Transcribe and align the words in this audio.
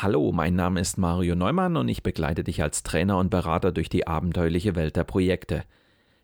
Hallo, 0.00 0.30
mein 0.30 0.54
Name 0.54 0.78
ist 0.78 0.96
Mario 0.96 1.34
Neumann 1.34 1.76
und 1.76 1.88
ich 1.88 2.04
begleite 2.04 2.44
dich 2.44 2.62
als 2.62 2.84
Trainer 2.84 3.18
und 3.18 3.30
Berater 3.30 3.72
durch 3.72 3.88
die 3.88 4.06
abenteuerliche 4.06 4.76
Welt 4.76 4.94
der 4.94 5.02
Projekte. 5.02 5.64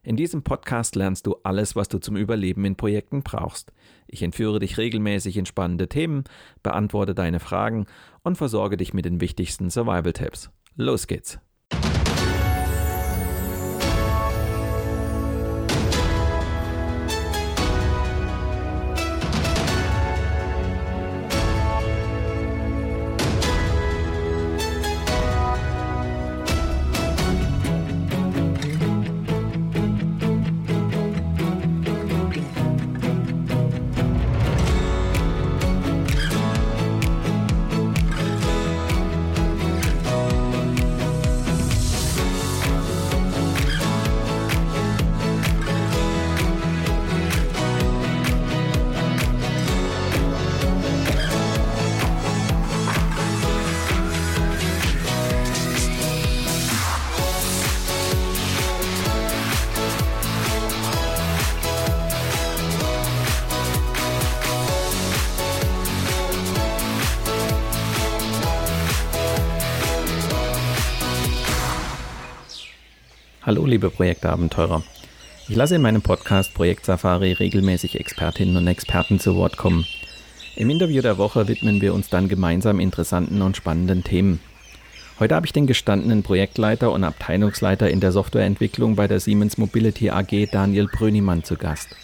In 0.05 0.15
diesem 0.15 0.45
Podcast 0.45 0.95
lernst 0.95 1.27
du 1.27 1.35
alles, 1.43 1.75
was 1.75 1.89
du 1.89 1.99
zum 1.99 2.17
Überleben 2.17 2.65
in 2.65 2.77
Projekten 2.77 3.25
brauchst. 3.25 3.73
Ich 4.07 4.23
entführe 4.23 4.61
dich 4.61 4.79
regelmäßig 4.79 5.37
in 5.37 5.45
spannende 5.45 5.89
Themen, 5.89 6.23
beantworte 6.63 7.17
deine 7.17 7.41
Fragen 7.41 7.87
und 8.23 8.39
versorge 8.39 8.77
dich 8.77 8.95
mit 8.95 9.07
den 9.07 9.21
wichtigsten 9.21 9.71
Survival-Tipps. 9.71 10.51
Los 10.77 11.09
geht's! 11.09 11.41
Hallo, 73.47 73.67
liebe 73.67 73.91
Projektabenteurer. 73.91 74.83
Ich 75.51 75.55
lasse 75.55 75.75
in 75.75 75.83
meinem 75.83 76.01
Podcast 76.01 76.55
Projekt 76.55 76.87
Safari 76.87 77.33
regelmäßig 77.33 78.01
Expertinnen 78.01 78.57
und 78.57 78.67
Experten 78.67 79.21
zu 79.21 79.37
Wort 79.37 79.59
kommen. 79.59 79.85
Im 80.57 80.71
Interview 80.71 81.03
der 81.03 81.19
Woche 81.19 81.47
widmen 81.47 81.83
wir 81.83 81.93
uns 81.93 82.09
dann 82.09 82.31
gemeinsam 82.31 82.81
interessanten 82.81 83.43
und 83.43 83.55
spannenden 83.55 84.03
Themen. 84.03 84.41
Heute 85.21 85.35
habe 85.35 85.45
ich 85.45 85.53
den 85.53 85.67
gestandenen 85.67 86.23
Projektleiter 86.23 86.91
und 86.91 87.05
Abteilungsleiter 87.05 87.91
in 87.91 88.01
der 88.01 88.13
Softwareentwicklung 88.13 88.97
bei 88.97 89.09
der 89.09 89.21
Siemens 89.21 89.59
Mobility 89.59 90.09
AG 90.09 90.49
Daniel 90.51 90.87
Brönimann 90.87 91.45
zu 91.45 91.57
Gast. 91.57 91.95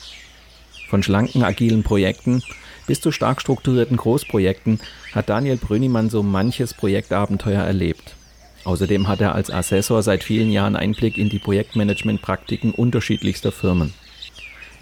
Von 0.91 1.02
schlanken, 1.02 1.42
agilen 1.42 1.84
Projekten 1.84 2.42
bis 2.86 3.00
zu 3.00 3.12
stark 3.12 3.41
strukturierten 3.41 3.96
Großprojekten 3.96 4.78
hat 5.14 5.30
Daniel 5.30 5.56
Brönimann 5.56 6.11
so 6.11 6.22
manches 6.22 6.74
Projektabenteuer 6.74 7.62
erlebt. 7.62 8.14
Außerdem 8.64 9.08
hat 9.08 9.20
er 9.20 9.34
als 9.34 9.50
Assessor 9.50 10.03
seit 10.03 10.22
vielen 10.22 10.50
Jahren 10.50 10.77
Einblick 10.77 11.19
in 11.19 11.28
die 11.28 11.39
Projektmanagement-Praktiken 11.39 12.72
unterschiedlichster 12.72 13.52
Firmen. 13.52 13.94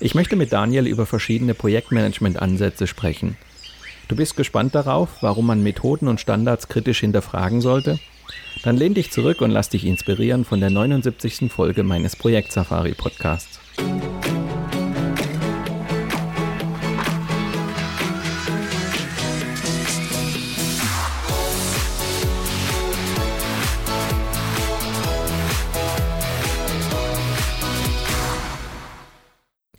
Ich 0.01 0.15
möchte 0.15 0.37
mit 0.37 0.53
Daniel 0.53 0.87
über 0.87 1.07
verschiedene 1.07 1.55
Projektmanagement-Ansätze 1.55 2.87
sprechen. 2.87 3.37
Du 4.09 4.17
bist 4.17 4.37
gespannt 4.37 4.75
darauf, 4.75 5.09
warum 5.21 5.47
man 5.47 5.63
Methoden 5.63 6.09
und 6.09 6.21
Standards 6.21 6.69
kritisch 6.69 7.01
hinterfragen 7.01 7.61
sollte? 7.61 7.99
Dann 8.63 8.77
lehn 8.77 8.95
dich 8.95 9.11
zurück 9.11 9.41
und 9.41 9.51
lass 9.51 9.69
dich 9.69 9.85
inspirieren 9.85 10.45
von 10.45 10.61
der 10.61 10.71
79. 10.71 11.51
Folge 11.53 11.83
meines 11.83 12.17
Projekt 12.17 12.53
Safari 12.53 12.95
Podcasts. 12.95 13.61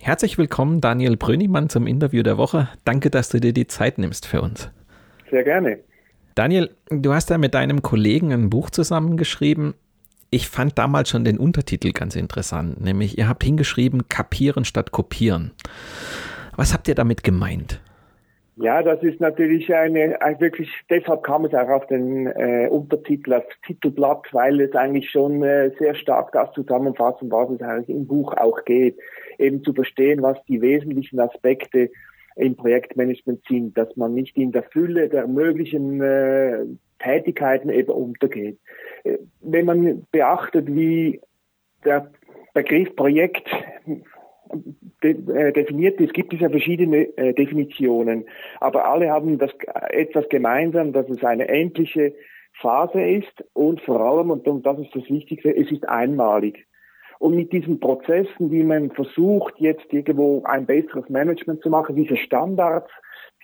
Herzlich 0.10 0.40
willkommen, 0.40 0.82
Daniel 0.82 1.18
Brönimann, 1.18 1.70
zum 1.70 1.86
Interview 1.86 2.24
der 2.24 2.40
Woche. 2.40 2.68
Danke, 2.84 3.12
dass 3.12 3.30
du 3.30 3.40
dir 3.40 3.54
die 3.54 3.68
Zeit 3.68 4.00
nimmst 4.00 4.26
für 4.26 4.42
uns. 4.42 4.72
Sehr 5.30 5.44
gerne. 5.44 5.78
Daniel, 6.34 6.72
du 6.90 7.14
hast 7.14 7.30
ja 7.30 7.38
mit 7.38 7.54
deinem 7.54 7.84
Kollegen 7.84 8.34
ein 8.34 8.50
Buch 8.50 8.72
zusammengeschrieben. 8.72 9.76
Ich 10.32 10.50
fand 10.50 10.80
damals 10.80 11.10
schon 11.10 11.26
den 11.26 11.38
Untertitel 11.38 11.92
ganz 11.92 12.16
interessant, 12.16 12.82
nämlich 12.84 13.20
ihr 13.20 13.30
habt 13.30 13.44
hingeschrieben 13.44 14.10
Kapieren 14.10 14.66
statt 14.66 14.92
Kopieren. 14.92 15.52
Was 16.56 16.74
habt 16.74 16.88
ihr 16.88 16.96
damit 16.96 17.24
gemeint? 17.24 17.80
Ja, 18.56 18.82
das 18.82 19.04
ist 19.04 19.22
natürlich 19.22 19.72
eine, 19.72 20.18
wirklich, 20.40 20.72
deshalb 20.90 21.22
kam 21.22 21.46
es 21.46 21.54
auch 21.54 21.70
auf 21.70 21.86
den 21.86 22.26
äh, 22.26 22.68
Untertitel, 22.68 23.36
auf 23.36 23.44
Titelblatt, 23.68 24.26
weil 24.32 24.60
es 24.60 24.74
eigentlich 24.74 25.12
schon 25.12 25.44
äh, 25.44 25.70
sehr 25.78 25.94
stark 25.94 26.32
das 26.32 26.52
zusammenfasst, 26.54 27.22
um 27.22 27.30
was 27.30 27.52
es 27.52 27.62
eigentlich 27.62 27.96
im 27.96 28.08
Buch 28.08 28.34
auch 28.36 28.66
geht 28.66 28.98
eben 29.40 29.64
zu 29.64 29.74
verstehen, 29.74 30.22
was 30.22 30.38
die 30.46 30.62
wesentlichen 30.62 31.20
Aspekte 31.20 31.90
im 32.36 32.56
Projektmanagement 32.56 33.42
sind, 33.48 33.78
dass 33.78 33.96
man 33.96 34.14
nicht 34.14 34.38
in 34.38 34.52
der 34.52 34.64
Fülle 34.64 35.10
der 35.10 35.28
möglichen 35.28 36.02
äh, 36.02 36.66
Tätigkeiten 37.00 37.70
eben 37.70 37.92
untergeht. 37.92 38.60
Äh, 39.04 39.18
wenn 39.42 39.66
man 39.66 40.08
beachtet, 40.12 40.68
wie 40.74 41.22
der 41.84 42.12
Begriff 42.54 42.96
Projekt 42.96 43.48
de, 45.04 45.12
äh, 45.12 45.54
definiert 45.54 46.00
ist, 46.00 46.14
gibt 46.14 46.34
es 46.34 46.40
ja 46.40 46.50
verschiedene 46.50 47.16
äh, 47.18 47.34
Definitionen, 47.34 48.26
aber 48.60 48.86
alle 48.86 49.10
haben 49.10 49.38
das 49.38 49.52
etwas 49.90 50.28
gemeinsam, 50.30 50.94
dass 50.94 51.10
es 51.10 51.24
eine 51.24 51.48
endliche 51.48 52.14
Phase 52.54 53.02
ist 53.02 53.46
und 53.54 53.82
vor 53.82 54.02
allem, 54.02 54.32
und, 54.32 54.46
das 54.66 54.80
ist 54.80 54.96
das 54.96 55.10
Wichtigste, 55.10 55.56
es 55.56 55.72
ist 55.72 55.88
einmalig. 55.88 56.68
Und 57.20 57.36
mit 57.36 57.52
diesen 57.52 57.80
Prozessen, 57.80 58.50
die 58.50 58.64
man 58.64 58.92
versucht, 58.92 59.54
jetzt 59.58 59.92
irgendwo 59.92 60.42
ein 60.46 60.66
besseres 60.66 61.08
Management 61.10 61.62
zu 61.62 61.70
machen, 61.70 61.96
diese 61.96 62.16
Standards, 62.16 62.90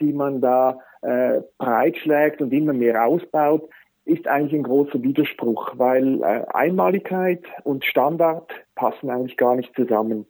die 0.00 0.12
man 0.12 0.40
da 0.40 0.78
äh, 1.02 1.42
breitschlägt 1.58 2.40
und 2.40 2.52
immer 2.52 2.72
mehr 2.72 3.06
ausbaut, 3.06 3.68
ist 4.06 4.26
eigentlich 4.28 4.54
ein 4.54 4.62
großer 4.62 5.02
Widerspruch, 5.02 5.72
weil 5.76 6.22
äh, 6.22 6.44
Einmaligkeit 6.54 7.44
und 7.64 7.84
Standard 7.84 8.50
passen 8.76 9.10
eigentlich 9.10 9.36
gar 9.36 9.56
nicht 9.56 9.74
zusammen. 9.74 10.26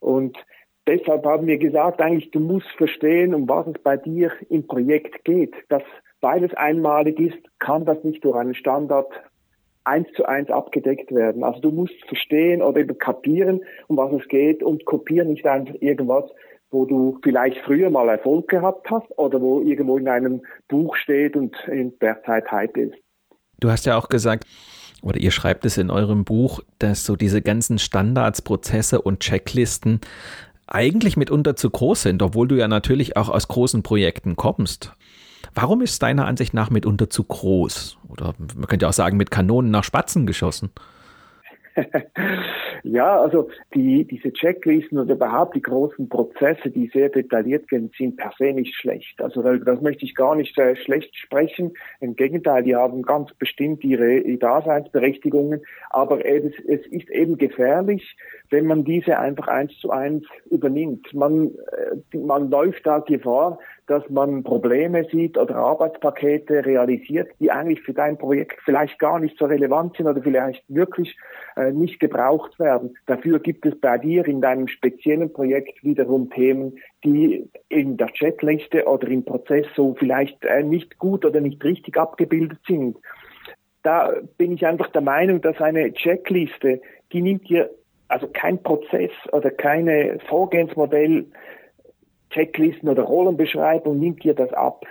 Und 0.00 0.36
deshalb 0.86 1.24
haben 1.24 1.46
wir 1.46 1.56
gesagt, 1.56 2.00
eigentlich, 2.00 2.30
du 2.30 2.40
musst 2.40 2.68
verstehen, 2.76 3.34
um 3.34 3.48
was 3.48 3.66
es 3.68 3.78
bei 3.82 3.96
dir 3.96 4.32
im 4.50 4.66
Projekt 4.66 5.24
geht. 5.24 5.54
Dass, 5.68 5.82
weil 6.20 6.44
es 6.44 6.52
einmalig 6.54 7.18
ist, 7.20 7.38
kann 7.58 7.84
das 7.84 8.02
nicht 8.04 8.24
durch 8.24 8.36
einen 8.36 8.54
Standard 8.54 9.08
eins 9.86 10.08
zu 10.14 10.26
eins 10.26 10.50
abgedeckt 10.50 11.14
werden. 11.14 11.44
Also 11.44 11.60
du 11.60 11.70
musst 11.70 11.94
verstehen 12.06 12.62
oder 12.62 12.80
eben 12.80 12.98
kapieren, 12.98 13.60
um 13.86 13.96
was 13.96 14.12
es 14.12 14.26
geht 14.28 14.62
und 14.62 14.84
kopieren 14.84 15.28
nicht 15.28 15.46
einfach 15.46 15.74
irgendwas, 15.80 16.24
wo 16.70 16.84
du 16.84 17.18
vielleicht 17.22 17.58
früher 17.58 17.90
mal 17.90 18.08
Erfolg 18.08 18.48
gehabt 18.48 18.90
hast 18.90 19.06
oder 19.16 19.40
wo 19.40 19.60
irgendwo 19.60 19.96
in 19.96 20.08
einem 20.08 20.42
Buch 20.68 20.96
steht 20.96 21.36
und 21.36 21.56
in 21.68 21.96
der 22.00 22.22
Zeit 22.24 22.50
Hype 22.50 22.76
ist. 22.76 22.94
Du 23.60 23.70
hast 23.70 23.86
ja 23.86 23.96
auch 23.96 24.08
gesagt, 24.08 24.44
oder 25.02 25.20
ihr 25.20 25.30
schreibt 25.30 25.64
es 25.64 25.78
in 25.78 25.90
eurem 25.90 26.24
Buch, 26.24 26.60
dass 26.78 27.04
so 27.04 27.16
diese 27.16 27.40
ganzen 27.40 27.78
Standards, 27.78 28.42
Prozesse 28.42 29.00
und 29.00 29.20
Checklisten 29.20 30.00
eigentlich 30.66 31.16
mitunter 31.16 31.54
zu 31.54 31.70
groß 31.70 32.02
sind, 32.02 32.22
obwohl 32.22 32.48
du 32.48 32.56
ja 32.56 32.66
natürlich 32.66 33.16
auch 33.16 33.28
aus 33.28 33.46
großen 33.46 33.84
Projekten 33.84 34.34
kommst. 34.34 34.92
Warum 35.54 35.80
ist 35.80 36.02
deiner 36.02 36.26
Ansicht 36.26 36.54
nach 36.54 36.70
mitunter 36.70 37.10
zu 37.10 37.24
groß? 37.24 37.98
Oder 38.08 38.34
man 38.38 38.66
könnte 38.66 38.88
auch 38.88 38.92
sagen, 38.92 39.16
mit 39.16 39.30
Kanonen 39.30 39.70
nach 39.70 39.84
Spatzen 39.84 40.26
geschossen? 40.26 40.70
ja, 42.82 43.20
also 43.20 43.48
die, 43.74 44.04
diese 44.04 44.32
Checklisten 44.32 44.98
oder 44.98 45.14
überhaupt 45.14 45.54
die 45.54 45.62
großen 45.62 46.08
Prozesse, 46.08 46.70
die 46.70 46.88
sehr 46.92 47.08
detailliert 47.08 47.66
sind, 47.70 47.94
sind 47.94 48.16
per 48.16 48.32
se 48.38 48.52
nicht 48.52 48.74
schlecht. 48.74 49.20
Also 49.20 49.42
das 49.42 49.80
möchte 49.80 50.04
ich 50.04 50.14
gar 50.14 50.34
nicht 50.34 50.56
äh, 50.58 50.76
schlecht 50.76 51.14
sprechen. 51.16 51.72
Im 52.00 52.16
Gegenteil, 52.16 52.62
die 52.62 52.74
haben 52.74 53.02
ganz 53.02 53.32
bestimmt 53.34 53.84
ihre, 53.84 54.18
ihre 54.18 54.38
Daseinsberechtigungen. 54.38 55.62
Aber 55.90 56.24
es, 56.24 56.54
es 56.66 56.86
ist 56.86 57.10
eben 57.10 57.36
gefährlich, 57.36 58.16
wenn 58.50 58.66
man 58.66 58.84
diese 58.84 59.18
einfach 59.18 59.48
eins 59.48 59.76
zu 59.78 59.90
eins 59.90 60.24
übernimmt. 60.50 61.12
Man, 61.12 61.50
äh, 62.12 62.16
man 62.16 62.50
läuft 62.50 62.86
da 62.86 63.00
Gefahr, 63.00 63.58
dass 63.86 64.08
man 64.10 64.42
Probleme 64.42 65.04
sieht 65.10 65.38
oder 65.38 65.56
Arbeitspakete 65.56 66.64
realisiert, 66.66 67.30
die 67.40 67.50
eigentlich 67.50 67.80
für 67.82 67.94
dein 67.94 68.18
Projekt 68.18 68.60
vielleicht 68.64 68.98
gar 68.98 69.20
nicht 69.20 69.38
so 69.38 69.44
relevant 69.44 69.96
sind 69.96 70.06
oder 70.06 70.22
vielleicht 70.22 70.64
wirklich 70.68 71.16
äh, 71.56 71.72
nicht 71.72 72.00
gebraucht 72.00 72.58
werden. 72.58 72.96
Dafür 73.06 73.38
gibt 73.38 73.64
es 73.64 73.78
bei 73.80 73.98
dir 73.98 74.26
in 74.26 74.40
deinem 74.40 74.68
speziellen 74.68 75.32
Projekt 75.32 75.82
wiederum 75.84 76.30
Themen, 76.30 76.78
die 77.04 77.48
in 77.68 77.96
der 77.96 78.08
Chatliste 78.08 78.86
oder 78.86 79.06
im 79.08 79.24
Prozess 79.24 79.66
so 79.76 79.94
vielleicht 79.94 80.44
äh, 80.44 80.62
nicht 80.62 80.98
gut 80.98 81.24
oder 81.24 81.40
nicht 81.40 81.62
richtig 81.62 81.96
abgebildet 81.96 82.58
sind. 82.66 82.96
Da 83.82 84.14
bin 84.36 84.52
ich 84.52 84.66
einfach 84.66 84.88
der 84.88 85.02
Meinung, 85.02 85.40
dass 85.40 85.60
eine 85.60 85.92
Checkliste, 85.92 86.80
die 87.12 87.22
nimmt 87.22 87.48
dir 87.48 87.70
also 88.08 88.28
kein 88.32 88.62
Prozess 88.62 89.10
oder 89.32 89.50
keine 89.50 90.18
Vorgehensmodell 90.28 91.26
Checklisten 92.36 92.90
oder 92.90 93.04
Rollenbeschreibung 93.04 93.98
nimmt 93.98 94.22
dir 94.22 94.34
das 94.34 94.52
ab. 94.52 94.84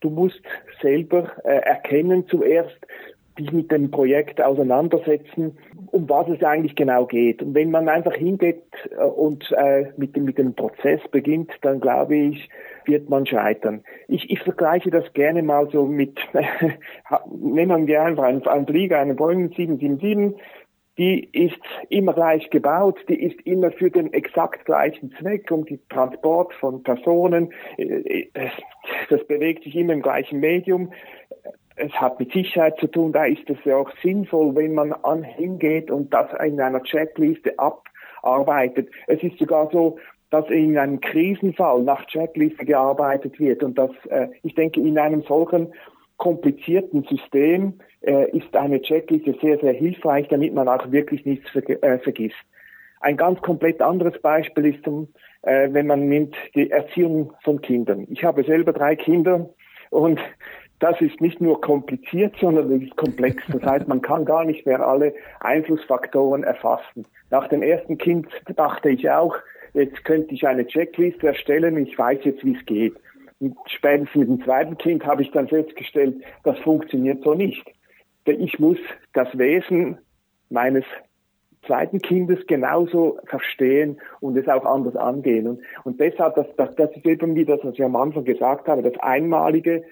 Du 0.00 0.08
musst 0.08 0.40
selber 0.80 1.32
äh, 1.44 1.58
erkennen 1.58 2.26
zuerst, 2.28 2.78
dich 3.38 3.50
mit 3.50 3.72
dem 3.72 3.90
Projekt 3.90 4.40
auseinandersetzen, 4.40 5.58
um 5.90 6.08
was 6.08 6.28
es 6.28 6.42
eigentlich 6.42 6.76
genau 6.76 7.06
geht. 7.06 7.42
Und 7.42 7.54
wenn 7.54 7.70
man 7.70 7.88
einfach 7.88 8.14
hingeht 8.14 8.62
äh, 8.90 9.02
und 9.02 9.50
äh, 9.52 9.86
mit, 9.96 10.14
dem, 10.14 10.24
mit 10.24 10.38
dem 10.38 10.54
Prozess 10.54 11.00
beginnt, 11.10 11.50
dann 11.62 11.80
glaube 11.80 12.14
ich, 12.14 12.48
wird 12.84 13.08
man 13.08 13.26
scheitern. 13.26 13.82
Ich, 14.06 14.30
ich 14.30 14.40
vergleiche 14.40 14.90
das 14.90 15.12
gerne 15.12 15.42
mal 15.42 15.68
so 15.70 15.86
mit, 15.86 16.20
nehmen 17.30 17.86
wir 17.86 18.02
einfach 18.02 18.24
einen, 18.24 18.46
einen 18.46 18.66
Flieger, 18.66 19.00
einen 19.00 19.16
Boeing 19.16 19.48
777, 19.54 20.40
die 20.98 21.24
ist 21.32 21.60
immer 21.88 22.12
gleich 22.12 22.50
gebaut, 22.50 22.98
die 23.08 23.22
ist 23.22 23.40
immer 23.46 23.70
für 23.70 23.90
den 23.90 24.12
exakt 24.12 24.64
gleichen 24.66 25.14
Zweck, 25.18 25.50
um 25.50 25.64
den 25.64 25.80
Transport 25.88 26.52
von 26.54 26.82
Personen. 26.82 27.52
Äh, 27.78 28.26
das, 28.34 28.52
das 29.08 29.26
bewegt 29.26 29.64
sich 29.64 29.74
immer 29.76 29.94
im 29.94 30.02
gleichen 30.02 30.40
Medium. 30.40 30.92
Es 31.76 31.92
hat 31.92 32.20
mit 32.20 32.32
Sicherheit 32.32 32.78
zu 32.78 32.86
tun, 32.86 33.12
da 33.12 33.24
ist 33.24 33.48
es 33.48 33.56
ja 33.64 33.76
auch 33.76 33.90
sinnvoll, 34.02 34.54
wenn 34.54 34.74
man 34.74 34.92
an 34.92 35.22
hingeht 35.22 35.90
und 35.90 36.12
das 36.12 36.28
in 36.44 36.60
einer 36.60 36.82
Checkliste 36.82 37.54
abarbeitet. 37.58 38.90
Es 39.06 39.22
ist 39.22 39.38
sogar 39.38 39.70
so, 39.72 39.98
dass 40.28 40.48
in 40.50 40.76
einem 40.76 41.00
Krisenfall 41.00 41.82
nach 41.82 42.06
Checkliste 42.06 42.66
gearbeitet 42.66 43.40
wird 43.40 43.62
und 43.62 43.78
dass 43.78 43.90
äh, 44.10 44.28
ich 44.42 44.54
denke 44.54 44.80
in 44.80 44.98
einem 44.98 45.22
solchen 45.22 45.72
komplizierten 46.18 47.04
System 47.04 47.78
äh, 47.78 47.91
ist 48.02 48.54
eine 48.56 48.82
Checkliste 48.82 49.34
sehr, 49.40 49.58
sehr 49.58 49.72
hilfreich, 49.72 50.28
damit 50.28 50.54
man 50.54 50.68
auch 50.68 50.90
wirklich 50.90 51.24
nichts 51.24 51.54
äh, 51.54 51.98
vergisst. 51.98 52.36
Ein 53.00 53.16
ganz 53.16 53.40
komplett 53.40 53.82
anderes 53.82 54.20
Beispiel 54.20 54.66
ist, 54.66 54.86
äh, 55.42 55.68
wenn 55.72 55.86
man 55.86 56.08
nimmt 56.08 56.36
die 56.54 56.70
Erziehung 56.70 57.32
von 57.42 57.60
Kindern. 57.60 58.06
Ich 58.10 58.22
habe 58.24 58.44
selber 58.44 58.72
drei 58.72 58.94
Kinder 58.94 59.50
und 59.90 60.20
das 60.78 61.00
ist 61.00 61.20
nicht 61.20 61.40
nur 61.40 61.60
kompliziert, 61.60 62.34
sondern 62.40 62.70
es 62.72 62.82
ist 62.82 62.96
komplex. 62.96 63.42
Das 63.48 63.62
heißt, 63.62 63.88
man 63.88 64.02
kann 64.02 64.24
gar 64.24 64.44
nicht 64.44 64.66
mehr 64.66 64.86
alle 64.86 65.14
Einflussfaktoren 65.40 66.44
erfassen. 66.44 67.06
Nach 67.30 67.48
dem 67.48 67.62
ersten 67.62 67.98
Kind 67.98 68.28
dachte 68.56 68.90
ich 68.90 69.08
auch, 69.10 69.36
jetzt 69.74 70.04
könnte 70.04 70.34
ich 70.34 70.46
eine 70.46 70.66
Checkliste 70.66 71.28
erstellen, 71.28 71.76
ich 71.78 71.98
weiß 71.98 72.20
jetzt, 72.24 72.44
wie 72.44 72.56
es 72.56 72.66
geht. 72.66 72.94
Und 73.40 73.56
spätestens 73.66 74.14
mit 74.14 74.28
dem 74.28 74.44
zweiten 74.44 74.78
Kind 74.78 75.04
habe 75.04 75.22
ich 75.22 75.30
dann 75.32 75.48
festgestellt, 75.48 76.22
das 76.44 76.58
funktioniert 76.60 77.24
so 77.24 77.34
nicht. 77.34 77.64
Ich 78.24 78.58
muss 78.58 78.78
das 79.12 79.36
Wesen 79.36 79.98
meines 80.50 80.84
zweiten 81.66 82.00
Kindes 82.00 82.46
genauso 82.46 83.18
verstehen 83.26 84.00
und 84.20 84.36
es 84.36 84.48
auch 84.48 84.64
anders 84.64 84.96
angehen. 84.96 85.46
Und, 85.46 85.60
und 85.84 86.00
deshalb, 86.00 86.34
das, 86.34 86.46
das, 86.56 86.74
das 86.74 86.90
ist 86.96 87.06
eben 87.06 87.36
wie 87.36 87.44
das, 87.44 87.60
was 87.62 87.74
ich 87.74 87.84
am 87.84 87.96
Anfang 87.96 88.24
gesagt 88.24 88.68
habe, 88.68 88.82
das 88.82 88.98
Einmalige 89.00 89.84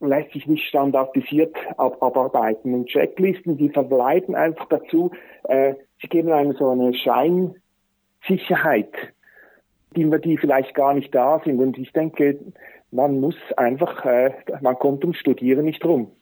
lässt 0.00 0.32
sich 0.32 0.46
nicht 0.46 0.66
standardisiert 0.66 1.54
abarbeiten. 1.76 2.74
Und 2.74 2.86
Checklisten, 2.86 3.58
die 3.58 3.68
verleiten 3.68 4.34
einfach 4.34 4.66
dazu, 4.66 5.10
äh, 5.44 5.74
sie 6.00 6.08
geben 6.08 6.32
einem 6.32 6.54
so 6.54 6.70
eine 6.70 6.94
Scheinsicherheit 6.94 9.12
die, 9.96 10.08
die 10.20 10.38
vielleicht 10.38 10.74
gar 10.74 10.94
nicht 10.94 11.14
da 11.14 11.40
sind. 11.44 11.60
Und 11.60 11.78
ich 11.78 11.92
denke, 11.92 12.38
man 12.90 13.20
muss 13.20 13.36
einfach, 13.56 14.04
äh, 14.04 14.32
man 14.60 14.76
kommt 14.76 15.04
ums 15.04 15.18
Studieren 15.18 15.64
nicht 15.64 15.84
rum. 15.84 16.12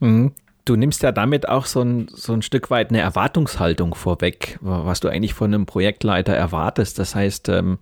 Mhm. 0.00 0.32
Du 0.64 0.76
nimmst 0.76 1.02
ja 1.02 1.12
damit 1.12 1.48
auch 1.48 1.66
so 1.66 1.82
ein, 1.82 2.08
so 2.08 2.32
ein 2.32 2.40
Stück 2.40 2.70
weit 2.70 2.90
eine 2.90 3.00
Erwartungshaltung 3.00 3.94
vorweg, 3.94 4.58
was 4.62 5.00
du 5.00 5.08
eigentlich 5.08 5.34
von 5.34 5.52
einem 5.52 5.66
Projektleiter 5.66 6.34
erwartest. 6.34 6.98
Das 6.98 7.14
heißt, 7.14 7.50
ähm, 7.50 7.78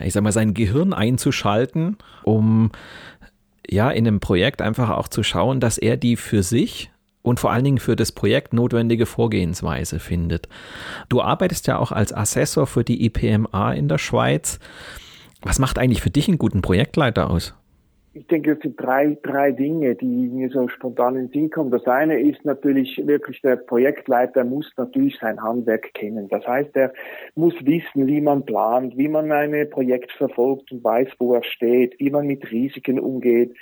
ich 0.00 0.12
sag 0.12 0.22
mal, 0.22 0.32
sein 0.32 0.54
Gehirn 0.54 0.92
einzuschalten, 0.92 1.96
um 2.24 2.72
ja 3.68 3.90
in 3.90 4.06
einem 4.06 4.20
Projekt 4.20 4.62
einfach 4.62 4.90
auch 4.90 5.08
zu 5.08 5.22
schauen, 5.22 5.60
dass 5.60 5.78
er 5.78 5.96
die 5.96 6.16
für 6.16 6.42
sich 6.42 6.90
und 7.22 7.40
vor 7.40 7.50
allen 7.50 7.64
Dingen 7.64 7.78
für 7.78 7.96
das 7.96 8.12
Projekt 8.12 8.52
notwendige 8.52 9.06
Vorgehensweise 9.06 9.98
findet. 9.98 10.48
Du 11.08 11.20
arbeitest 11.20 11.66
ja 11.66 11.78
auch 11.78 11.92
als 11.92 12.12
Assessor 12.12 12.66
für 12.66 12.84
die 12.84 13.04
IPMA 13.04 13.72
in 13.72 13.88
der 13.88 13.98
Schweiz. 13.98 14.58
Was 15.42 15.58
macht 15.58 15.78
eigentlich 15.78 16.02
für 16.02 16.10
dich 16.10 16.28
einen 16.28 16.38
guten 16.38 16.62
Projektleiter 16.62 17.30
aus? 17.30 17.54
Ich 18.16 18.26
denke, 18.28 18.52
es 18.52 18.60
sind 18.60 18.80
drei, 18.80 19.18
drei 19.22 19.52
Dinge, 19.52 19.94
die 19.94 20.06
mir 20.06 20.48
so 20.48 20.68
spontan 20.68 21.16
in 21.16 21.26
den 21.26 21.32
Sinn 21.32 21.50
kommen. 21.50 21.70
Das 21.70 21.84
eine 21.86 22.18
ist 22.18 22.42
natürlich 22.46 22.98
wirklich, 23.06 23.42
der 23.42 23.56
Projektleiter 23.56 24.42
muss 24.42 24.72
natürlich 24.78 25.18
sein 25.20 25.42
Handwerk 25.42 25.92
kennen. 25.92 26.26
Das 26.28 26.46
heißt, 26.46 26.74
er 26.76 26.94
muss 27.34 27.52
wissen, 27.66 28.06
wie 28.06 28.22
man 28.22 28.46
plant, 28.46 28.96
wie 28.96 29.08
man 29.08 29.30
ein 29.30 29.68
Projekt 29.68 30.12
verfolgt 30.12 30.72
und 30.72 30.82
weiß, 30.82 31.08
wo 31.18 31.34
er 31.34 31.44
steht, 31.44 31.94
wie 31.98 32.08
man 32.08 32.26
mit 32.26 32.50
Risiken 32.50 32.98
umgeht, 32.98 33.54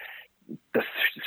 das 0.72 0.84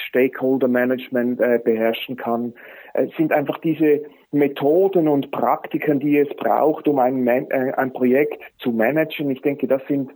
Stakeholder 0.07 0.69
Management 0.69 1.41
äh, 1.41 1.59
beherrschen 1.61 2.15
kann. 2.15 2.53
Es 2.93 3.13
sind 3.17 3.33
einfach 3.33 3.57
diese 3.57 4.03
Methoden 4.31 5.09
und 5.09 5.31
Praktiken, 5.31 5.99
die 5.99 6.17
es 6.17 6.33
braucht, 6.37 6.87
um 6.87 6.99
ein, 6.99 7.27
äh, 7.27 7.73
ein 7.75 7.91
Projekt 7.91 8.41
zu 8.59 8.71
managen. 8.71 9.29
Ich 9.31 9.41
denke, 9.41 9.67
das 9.67 9.81
sind 9.89 10.11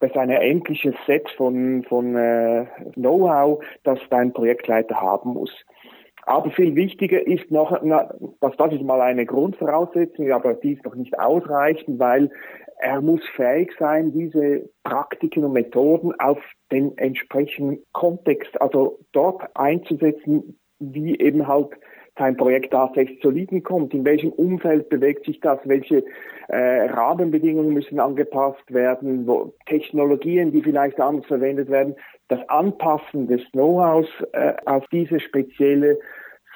das 0.00 0.10
ist 0.10 0.16
ein 0.16 0.30
endliches 0.30 0.94
Set 1.06 1.28
von, 1.36 1.84
von 1.88 2.14
äh, 2.14 2.66
Know-how, 2.94 3.62
das 3.84 3.98
dein 4.10 4.32
Projektleiter 4.32 5.00
haben 5.00 5.30
muss. 5.30 5.52
Aber 6.22 6.50
viel 6.50 6.74
wichtiger 6.74 7.26
ist 7.26 7.50
noch, 7.50 7.80
na, 7.82 8.14
was 8.40 8.54
das 8.58 8.72
ist 8.74 8.82
mal 8.82 9.00
eine 9.00 9.24
Grundvoraussetzung, 9.24 10.30
aber 10.30 10.54
die 10.54 10.74
ist 10.74 10.84
noch 10.84 10.94
nicht 10.94 11.18
ausreichend, 11.18 11.98
weil 11.98 12.30
er 12.80 13.00
muss 13.00 13.20
fähig 13.34 13.72
sein, 13.78 14.12
diese 14.12 14.68
Praktiken 14.84 15.44
und 15.44 15.52
Methoden 15.52 16.12
auf 16.20 16.38
den 16.70 16.96
entsprechenden 16.98 17.82
Kontext, 17.92 18.60
also 18.60 19.00
dort 19.12 19.42
einzusetzen, 19.54 20.58
wie 20.78 21.18
eben 21.18 21.48
halt 21.48 21.70
sein 22.18 22.36
Projekt 22.36 22.72
tatsächlich 22.72 23.20
zu 23.20 23.30
liegen 23.30 23.62
kommt. 23.62 23.94
In 23.94 24.04
welchem 24.04 24.30
Umfeld 24.30 24.88
bewegt 24.88 25.24
sich 25.26 25.40
das? 25.40 25.58
Welche 25.64 26.04
äh, 26.48 26.90
Rahmenbedingungen 26.90 27.72
müssen 27.72 28.00
angepasst 28.00 28.72
werden? 28.72 29.26
Wo, 29.26 29.52
Technologien, 29.66 30.52
die 30.52 30.62
vielleicht 30.62 31.00
anders 31.00 31.26
verwendet 31.26 31.70
werden? 31.70 31.94
Das 32.28 32.46
Anpassen 32.48 33.26
des 33.28 33.42
Know-hows 33.52 34.08
äh, 34.32 34.54
auf 34.66 34.86
diese 34.88 35.20
spezielle 35.20 35.98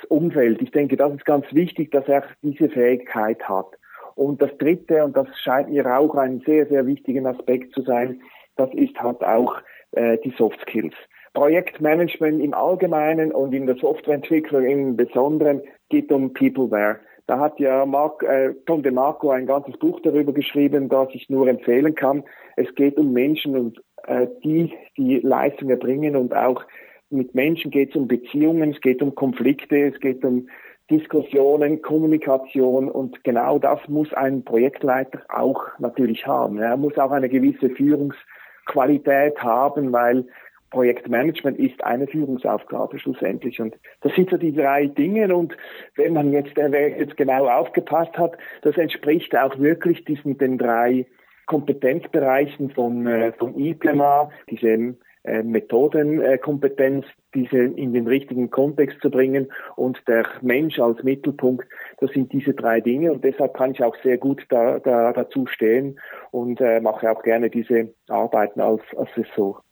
Umfeld. 0.08 0.60
Ich 0.60 0.70
denke, 0.70 0.96
das 0.96 1.14
ist 1.14 1.24
ganz 1.24 1.46
wichtig, 1.52 1.90
dass 1.92 2.06
er 2.08 2.24
diese 2.42 2.68
Fähigkeit 2.68 3.48
hat. 3.48 3.66
Und 4.14 4.42
das 4.42 4.56
Dritte, 4.58 5.04
und 5.04 5.16
das 5.16 5.28
scheint 5.38 5.70
mir 5.70 5.86
auch 5.98 6.14
ein 6.16 6.42
sehr, 6.44 6.66
sehr 6.66 6.86
wichtigen 6.86 7.26
Aspekt 7.26 7.72
zu 7.74 7.82
sein, 7.82 8.20
das 8.56 8.68
ist 8.74 9.00
halt 9.00 9.22
auch 9.22 9.56
äh, 9.92 10.18
die 10.18 10.34
Soft 10.36 10.60
Skills. 10.62 10.94
Projektmanagement 11.34 12.42
im 12.42 12.54
Allgemeinen 12.54 13.32
und 13.32 13.54
in 13.54 13.66
der 13.66 13.76
Softwareentwicklung 13.76 14.64
im 14.64 14.96
Besonderen 14.96 15.62
geht 15.88 16.12
um 16.12 16.32
Peopleware. 16.32 17.00
Da 17.26 17.38
hat 17.38 17.58
ja 17.60 17.86
Mark, 17.86 18.22
äh, 18.22 18.54
Tom 18.66 18.82
DeMarco 18.82 19.30
ein 19.30 19.46
ganzes 19.46 19.78
Buch 19.78 20.00
darüber 20.00 20.32
geschrieben, 20.32 20.88
das 20.88 21.08
ich 21.12 21.30
nur 21.30 21.48
empfehlen 21.48 21.94
kann. 21.94 22.24
Es 22.56 22.74
geht 22.74 22.98
um 22.98 23.12
Menschen 23.12 23.56
und 23.56 23.82
äh, 24.06 24.26
die, 24.44 24.72
die 24.96 25.20
Leistung 25.20 25.70
erbringen 25.70 26.16
und 26.16 26.34
auch 26.34 26.64
mit 27.10 27.34
Menschen 27.34 27.70
geht 27.70 27.90
es 27.90 27.96
um 27.96 28.08
Beziehungen, 28.08 28.72
es 28.72 28.80
geht 28.80 29.02
um 29.02 29.14
Konflikte, 29.14 29.76
es 29.76 30.00
geht 30.00 30.24
um 30.24 30.48
Diskussionen, 30.90 31.80
Kommunikation 31.80 32.90
und 32.90 33.22
genau 33.22 33.58
das 33.58 33.80
muss 33.88 34.12
ein 34.12 34.44
Projektleiter 34.44 35.22
auch 35.28 35.62
natürlich 35.78 36.26
haben. 36.26 36.58
Er 36.58 36.76
muss 36.76 36.98
auch 36.98 37.12
eine 37.12 37.28
gewisse 37.28 37.70
Führungsqualität 37.70 39.42
haben, 39.42 39.92
weil 39.92 40.26
Projektmanagement 40.72 41.58
ist 41.58 41.84
eine 41.84 42.06
Führungsaufgabe 42.06 42.98
schlussendlich. 42.98 43.60
Und 43.60 43.76
das 44.00 44.14
sind 44.14 44.30
so 44.30 44.36
die 44.36 44.54
drei 44.54 44.86
Dinge. 44.86 45.34
Und 45.34 45.56
wenn 45.96 46.14
man 46.14 46.32
jetzt, 46.32 46.56
wer 46.56 46.98
jetzt 46.98 47.16
genau 47.16 47.46
aufgepasst 47.48 48.16
hat, 48.18 48.36
das 48.62 48.76
entspricht 48.76 49.36
auch 49.36 49.58
wirklich 49.58 50.04
diesen 50.04 50.38
den 50.38 50.58
drei 50.58 51.06
Kompetenzbereichen 51.46 52.70
von, 52.70 53.06
äh, 53.06 53.32
von 53.32 53.58
IPMA, 53.58 54.30
diesem 54.48 54.96
äh, 55.24 55.42
Methodenkompetenz, 55.42 57.04
diese 57.34 57.58
in 57.58 57.92
den 57.92 58.06
richtigen 58.06 58.50
Kontext 58.50 59.00
zu 59.00 59.10
bringen 59.10 59.52
und 59.76 59.98
der 60.08 60.26
Mensch 60.40 60.78
als 60.78 61.02
Mittelpunkt, 61.02 61.66
das 61.98 62.10
sind 62.12 62.32
diese 62.32 62.54
drei 62.54 62.80
Dinge 62.80 63.12
und 63.12 63.24
deshalb 63.24 63.54
kann 63.54 63.72
ich 63.72 63.82
auch 63.82 63.96
sehr 64.02 64.18
gut 64.18 64.44
da, 64.48 64.78
da 64.78 65.12
dazu 65.12 65.46
stehen 65.46 66.00
und 66.30 66.60
äh, 66.60 66.80
mache 66.80 67.10
auch 67.10 67.22
gerne 67.22 67.50
diese 67.50 67.94
Arbeiten 68.08 68.60
als 68.60 68.82
Assessor. 68.96 69.62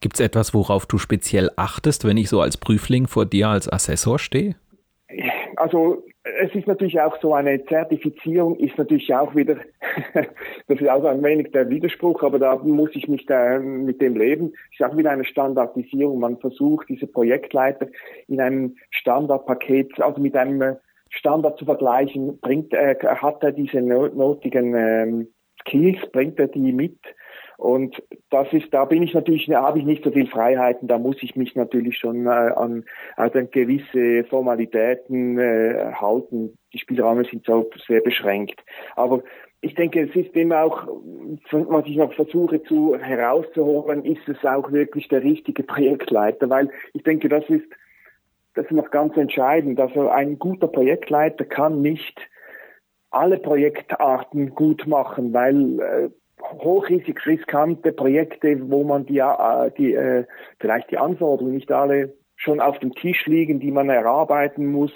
Gibt 0.00 0.14
es 0.14 0.20
etwas, 0.20 0.54
worauf 0.54 0.86
du 0.86 0.98
speziell 0.98 1.50
achtest, 1.56 2.06
wenn 2.06 2.16
ich 2.16 2.28
so 2.28 2.40
als 2.40 2.56
Prüfling 2.56 3.06
vor 3.06 3.26
dir 3.26 3.48
als 3.48 3.72
Assessor 3.72 4.18
stehe? 4.18 4.56
Also 5.56 6.04
es 6.24 6.54
ist 6.54 6.66
natürlich 6.66 6.98
auch 7.00 7.20
so 7.20 7.34
eine 7.34 7.64
Zertifizierung 7.66 8.56
ist 8.56 8.78
natürlich 8.78 9.14
auch 9.14 9.34
wieder, 9.34 9.56
das 10.14 10.80
ist 10.80 10.88
auch 10.88 11.04
ein 11.04 11.22
wenig 11.22 11.52
der 11.52 11.68
Widerspruch, 11.68 12.22
aber 12.22 12.38
da 12.38 12.56
muss 12.56 12.90
ich 12.94 13.08
mich 13.08 13.26
da 13.26 13.58
mit 13.58 14.00
dem 14.00 14.16
leben. 14.16 14.52
Es 14.72 14.80
ist 14.80 14.86
auch 14.86 14.96
wieder 14.96 15.10
eine 15.10 15.24
Standardisierung. 15.24 16.18
Man 16.18 16.38
versucht, 16.38 16.88
diese 16.88 17.06
Projektleiter 17.06 17.88
in 18.26 18.40
einem 18.40 18.76
Standardpaket, 18.90 20.00
also 20.00 20.20
mit 20.20 20.34
einem 20.34 20.76
Standard 21.10 21.58
zu 21.58 21.66
vergleichen, 21.66 22.40
bringt, 22.40 22.72
äh, 22.72 22.96
hat 23.02 23.42
er 23.42 23.52
diese 23.52 23.82
notigen 23.82 24.74
ähm, 24.74 25.28
Skills, 25.60 26.10
bringt 26.10 26.40
er 26.40 26.48
die 26.48 26.72
mit 26.72 26.98
und 27.56 28.02
das 28.30 28.52
ist, 28.52 28.72
da 28.72 28.84
bin 28.84 29.02
ich 29.02 29.14
natürlich, 29.14 29.46
da 29.46 29.62
habe 29.62 29.78
ich 29.78 29.84
nicht 29.84 30.04
so 30.04 30.10
viel 30.10 30.26
Freiheiten, 30.26 30.88
da 30.88 30.98
muss 30.98 31.22
ich 31.22 31.36
mich 31.36 31.54
natürlich 31.54 31.98
schon 31.98 32.26
äh, 32.26 32.30
an, 32.30 32.84
also 33.16 33.38
an 33.38 33.50
gewisse 33.50 34.24
Formalitäten 34.28 35.38
äh, 35.38 35.92
halten. 35.94 36.58
Die 36.72 36.78
Spielräume 36.78 37.24
sind 37.24 37.46
so 37.46 37.70
sehr 37.86 38.00
beschränkt. 38.00 38.64
Aber 38.96 39.22
ich 39.60 39.74
denke, 39.74 40.02
es 40.02 40.14
ist 40.14 40.34
immer 40.34 40.62
auch, 40.62 40.86
was 41.50 41.86
ich 41.86 41.96
noch 41.96 42.12
versuche 42.12 42.62
zu 42.64 42.96
herauszuholen, 42.98 44.04
ist 44.04 44.28
es 44.28 44.44
auch 44.44 44.70
wirklich 44.72 45.08
der 45.08 45.22
richtige 45.22 45.62
Projektleiter, 45.62 46.50
weil 46.50 46.70
ich 46.92 47.02
denke, 47.02 47.28
das 47.28 47.48
ist, 47.48 47.66
das 48.54 48.66
ist 48.66 48.72
noch 48.72 48.90
ganz 48.90 49.16
entscheidend. 49.16 49.80
Also 49.80 50.08
ein 50.08 50.38
guter 50.38 50.68
Projektleiter 50.68 51.44
kann 51.44 51.80
nicht 51.80 52.18
alle 53.10 53.38
Projektarten 53.38 54.54
gut 54.54 54.86
machen, 54.86 55.32
weil 55.32 55.80
äh, 55.80 56.10
hochrisik 56.52 57.26
riskante 57.26 57.92
Projekte, 57.92 58.70
wo 58.70 58.84
man 58.84 59.06
die, 59.06 59.18
äh, 59.18 59.70
die 59.76 59.94
äh, 59.94 60.24
vielleicht 60.60 60.90
die 60.90 60.98
Anforderungen 60.98 61.54
nicht 61.54 61.72
alle 61.72 62.14
schon 62.36 62.60
auf 62.60 62.78
dem 62.80 62.94
Tisch 62.94 63.26
liegen, 63.26 63.60
die 63.60 63.70
man 63.70 63.88
erarbeiten 63.88 64.66
muss. 64.66 64.92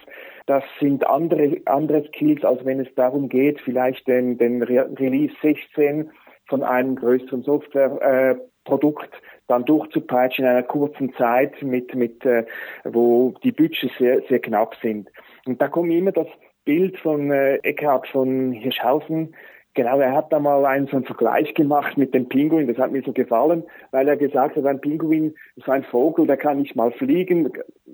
Das 0.47 0.65
sind 0.81 1.07
andere, 1.07 1.61
andere 1.67 2.05
Skills, 2.07 2.45
als 2.45 2.65
wenn 2.65 2.81
es 2.81 2.93
darum 2.95 3.29
geht, 3.29 3.61
vielleicht 3.61 4.07
den, 4.09 4.39
den 4.39 4.63
Release 4.63 5.35
16 5.43 6.11
von 6.47 6.63
einem 6.63 6.97
größeren 6.97 7.43
Softwareprodukt 7.43 9.13
äh, 9.13 9.19
dann 9.47 9.65
durchzupeitschen 9.65 10.45
in 10.45 10.51
einer 10.51 10.63
kurzen 10.63 11.15
Zeit 11.15 11.63
mit, 11.63 11.95
mit 11.95 12.25
äh, 12.25 12.45
wo 12.85 13.35
die 13.43 13.53
Budgets 13.53 13.97
sehr, 13.99 14.23
sehr 14.29 14.41
knapp 14.41 14.75
sind. 14.83 15.11
Und 15.47 15.61
da 15.61 15.69
kommt 15.69 15.93
immer 15.93 16.13
das 16.13 16.29
Bild 16.65 16.99
von 16.99 17.31
äh, 17.31 17.57
Eckhard 17.57 18.07
von 18.09 18.53
Hirschhausen 18.53 19.35
Genau, 19.79 20.01
er 20.01 20.13
hat 20.13 20.33
da 20.33 20.41
mal 20.41 20.67
einen 20.67 20.89
so 20.89 20.97
einen 20.97 21.05
Vergleich 21.05 21.55
gemacht 21.55 21.97
mit 21.97 22.13
dem 22.13 22.29
Pinguin. 22.29 22.67
Das 22.67 22.79
hat 22.79 22.91
mir 22.91 23.01
so 23.05 23.13
gefallen, 23.13 23.63
weil 23.93 24.09
er 24.09 24.17
gesagt 24.17 24.57
hat, 24.57 24.67
ein 24.67 24.81
Pinguin 24.81 25.37
ist 25.55 25.69
ein 25.69 25.85
Vogel, 25.85 26.27
der 26.27 26.37
kann 26.37 26.59
nicht 26.59 26.75
mal 26.75 26.91
fliegen. 26.91 27.53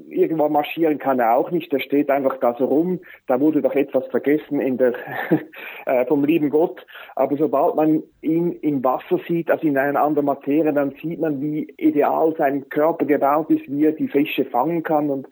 Irgendwann 0.09 0.53
marschieren 0.53 0.99
kann 0.99 1.19
er 1.19 1.37
auch 1.37 1.51
nicht. 1.51 1.71
Der 1.73 1.81
steht 1.81 2.09
einfach 2.09 2.39
da 2.39 2.57
so 2.59 2.65
rum. 2.65 3.01
Da 3.27 3.39
wurde 3.39 3.61
doch 3.61 3.75
etwas 3.75 4.07
vergessen 4.07 4.61
in 4.61 4.79
der, 4.79 4.95
äh, 5.85 6.07
vom 6.07 6.25
lieben 6.25 6.49
Gott. 6.49 6.87
Aber 7.17 7.37
sobald 7.37 7.75
man 7.75 8.03
ihn 8.23 8.53
im 8.63 8.83
Wasser 8.83 9.21
sieht, 9.29 9.51
also 9.51 9.67
in 9.67 9.77
einer 9.77 10.01
anderen 10.01 10.25
Materie, 10.25 10.73
dann 10.73 10.95
sieht 11.03 11.21
man, 11.21 11.43
wie 11.43 11.65
ideal 11.77 12.35
sein 12.39 12.67
Körper 12.71 13.05
gebaut 13.05 13.51
ist, 13.51 13.71
wie 13.71 13.85
er 13.85 13.93
die 13.93 14.09
Fische 14.09 14.47
fangen 14.47 14.83
kann 14.85 15.11
und 15.11 15.29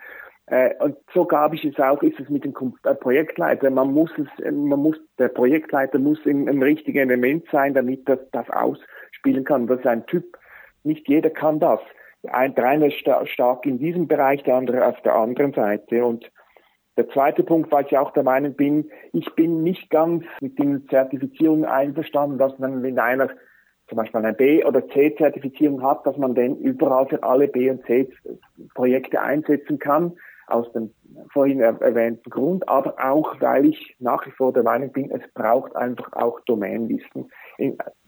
und 0.80 0.96
so 1.14 1.24
gab 1.24 1.54
ich 1.54 1.64
es 1.64 1.78
auch, 1.78 2.02
ist 2.02 2.20
es 2.20 2.28
mit 2.28 2.44
dem 2.44 2.54
äh, 2.84 2.94
Projektleiter. 2.94 3.70
Man 3.70 3.92
muss 3.92 4.10
es, 4.18 4.52
man 4.52 4.80
muss, 4.80 4.98
der 5.18 5.28
Projektleiter 5.28 5.98
muss 5.98 6.18
im, 6.26 6.46
im 6.46 6.62
richtigen 6.62 6.98
Element 6.98 7.46
sein, 7.50 7.72
damit 7.72 8.06
das, 8.06 8.18
das 8.32 8.50
ausspielen 8.50 9.44
kann. 9.44 9.66
Das 9.66 9.78
ist 9.78 9.86
ein 9.86 10.04
Typ. 10.04 10.36
Nicht 10.84 11.08
jeder 11.08 11.30
kann 11.30 11.58
das. 11.58 11.80
Ein, 12.24 12.54
der 12.54 12.66
eine 12.66 12.88
ist 12.88 12.98
stark 13.30 13.64
in 13.64 13.78
diesem 13.78 14.08
Bereich, 14.08 14.42
der 14.42 14.56
andere 14.56 14.86
auf 14.86 15.00
der 15.00 15.14
anderen 15.14 15.54
Seite. 15.54 16.04
Und 16.04 16.30
der 16.98 17.08
zweite 17.08 17.44
Punkt, 17.44 17.72
weil 17.72 17.86
ich 17.86 17.96
auch 17.96 18.12
der 18.12 18.22
Meinung 18.22 18.52
bin, 18.52 18.90
ich 19.14 19.34
bin 19.34 19.62
nicht 19.62 19.88
ganz 19.88 20.24
mit 20.42 20.58
den 20.58 20.86
Zertifizierungen 20.88 21.64
einverstanden, 21.64 22.36
dass 22.36 22.58
man, 22.58 22.82
wenn 22.82 22.98
einer 22.98 23.30
zum 23.88 23.96
Beispiel 23.96 24.20
eine 24.20 24.34
B- 24.34 24.64
oder 24.64 24.86
C-Zertifizierung 24.86 25.82
hat, 25.82 26.06
dass 26.06 26.18
man 26.18 26.34
den 26.34 26.58
überall 26.58 27.06
für 27.06 27.22
alle 27.22 27.48
B- 27.48 27.70
und 27.70 27.86
C-Projekte 27.86 29.20
einsetzen 29.22 29.78
kann 29.78 30.12
aus 30.46 30.70
dem 30.72 30.90
vorhin 31.32 31.60
erwähnten 31.60 32.28
Grund, 32.30 32.68
aber 32.68 32.96
auch, 33.02 33.40
weil 33.40 33.66
ich 33.66 33.96
nach 33.98 34.26
wie 34.26 34.30
vor 34.30 34.52
der 34.52 34.62
Meinung 34.62 34.92
bin, 34.92 35.10
es 35.10 35.22
braucht 35.34 35.74
einfach 35.76 36.12
auch 36.12 36.40
Domänenwissen. 36.40 37.30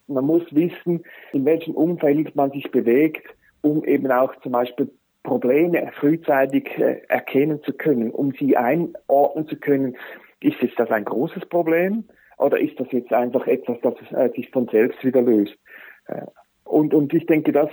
Man 0.07 0.25
muss 0.25 0.43
wissen, 0.55 1.03
in 1.33 1.45
welchem 1.45 1.75
Umfeld 1.75 2.35
man 2.37 2.50
sich 2.50 2.71
bewegt, 2.71 3.26
um 3.62 3.85
eben 3.85 4.11
auch 4.11 4.35
zum 4.41 4.53
Beispiel 4.53 4.91
Probleme 5.23 5.91
frühzeitig 5.99 6.79
äh, 6.79 7.00
erkennen 7.09 7.62
zu 7.62 7.73
können, 7.73 8.11
um 8.11 8.33
sie 8.33 8.57
einordnen 8.57 9.49
zu 9.49 9.57
können. 9.57 9.97
Ist 10.41 10.61
jetzt 10.61 10.79
das 10.79 10.91
ein 10.91 11.07
großes 11.07 11.47
Problem 11.47 12.05
oder 12.37 12.61
ist 12.61 12.79
das 12.79 12.88
jetzt 12.93 13.12
einfach 13.12 13.47
etwas, 13.47 13.79
das 13.83 13.95
äh, 14.12 14.31
sich 14.37 14.50
von 14.50 14.69
selbst 14.69 15.03
wieder 15.03 15.23
löst? 15.23 15.57
Äh, 16.07 16.26
und, 16.64 16.93
und 16.93 17.12
ich 17.14 17.25
denke, 17.26 17.53
dass 17.53 17.71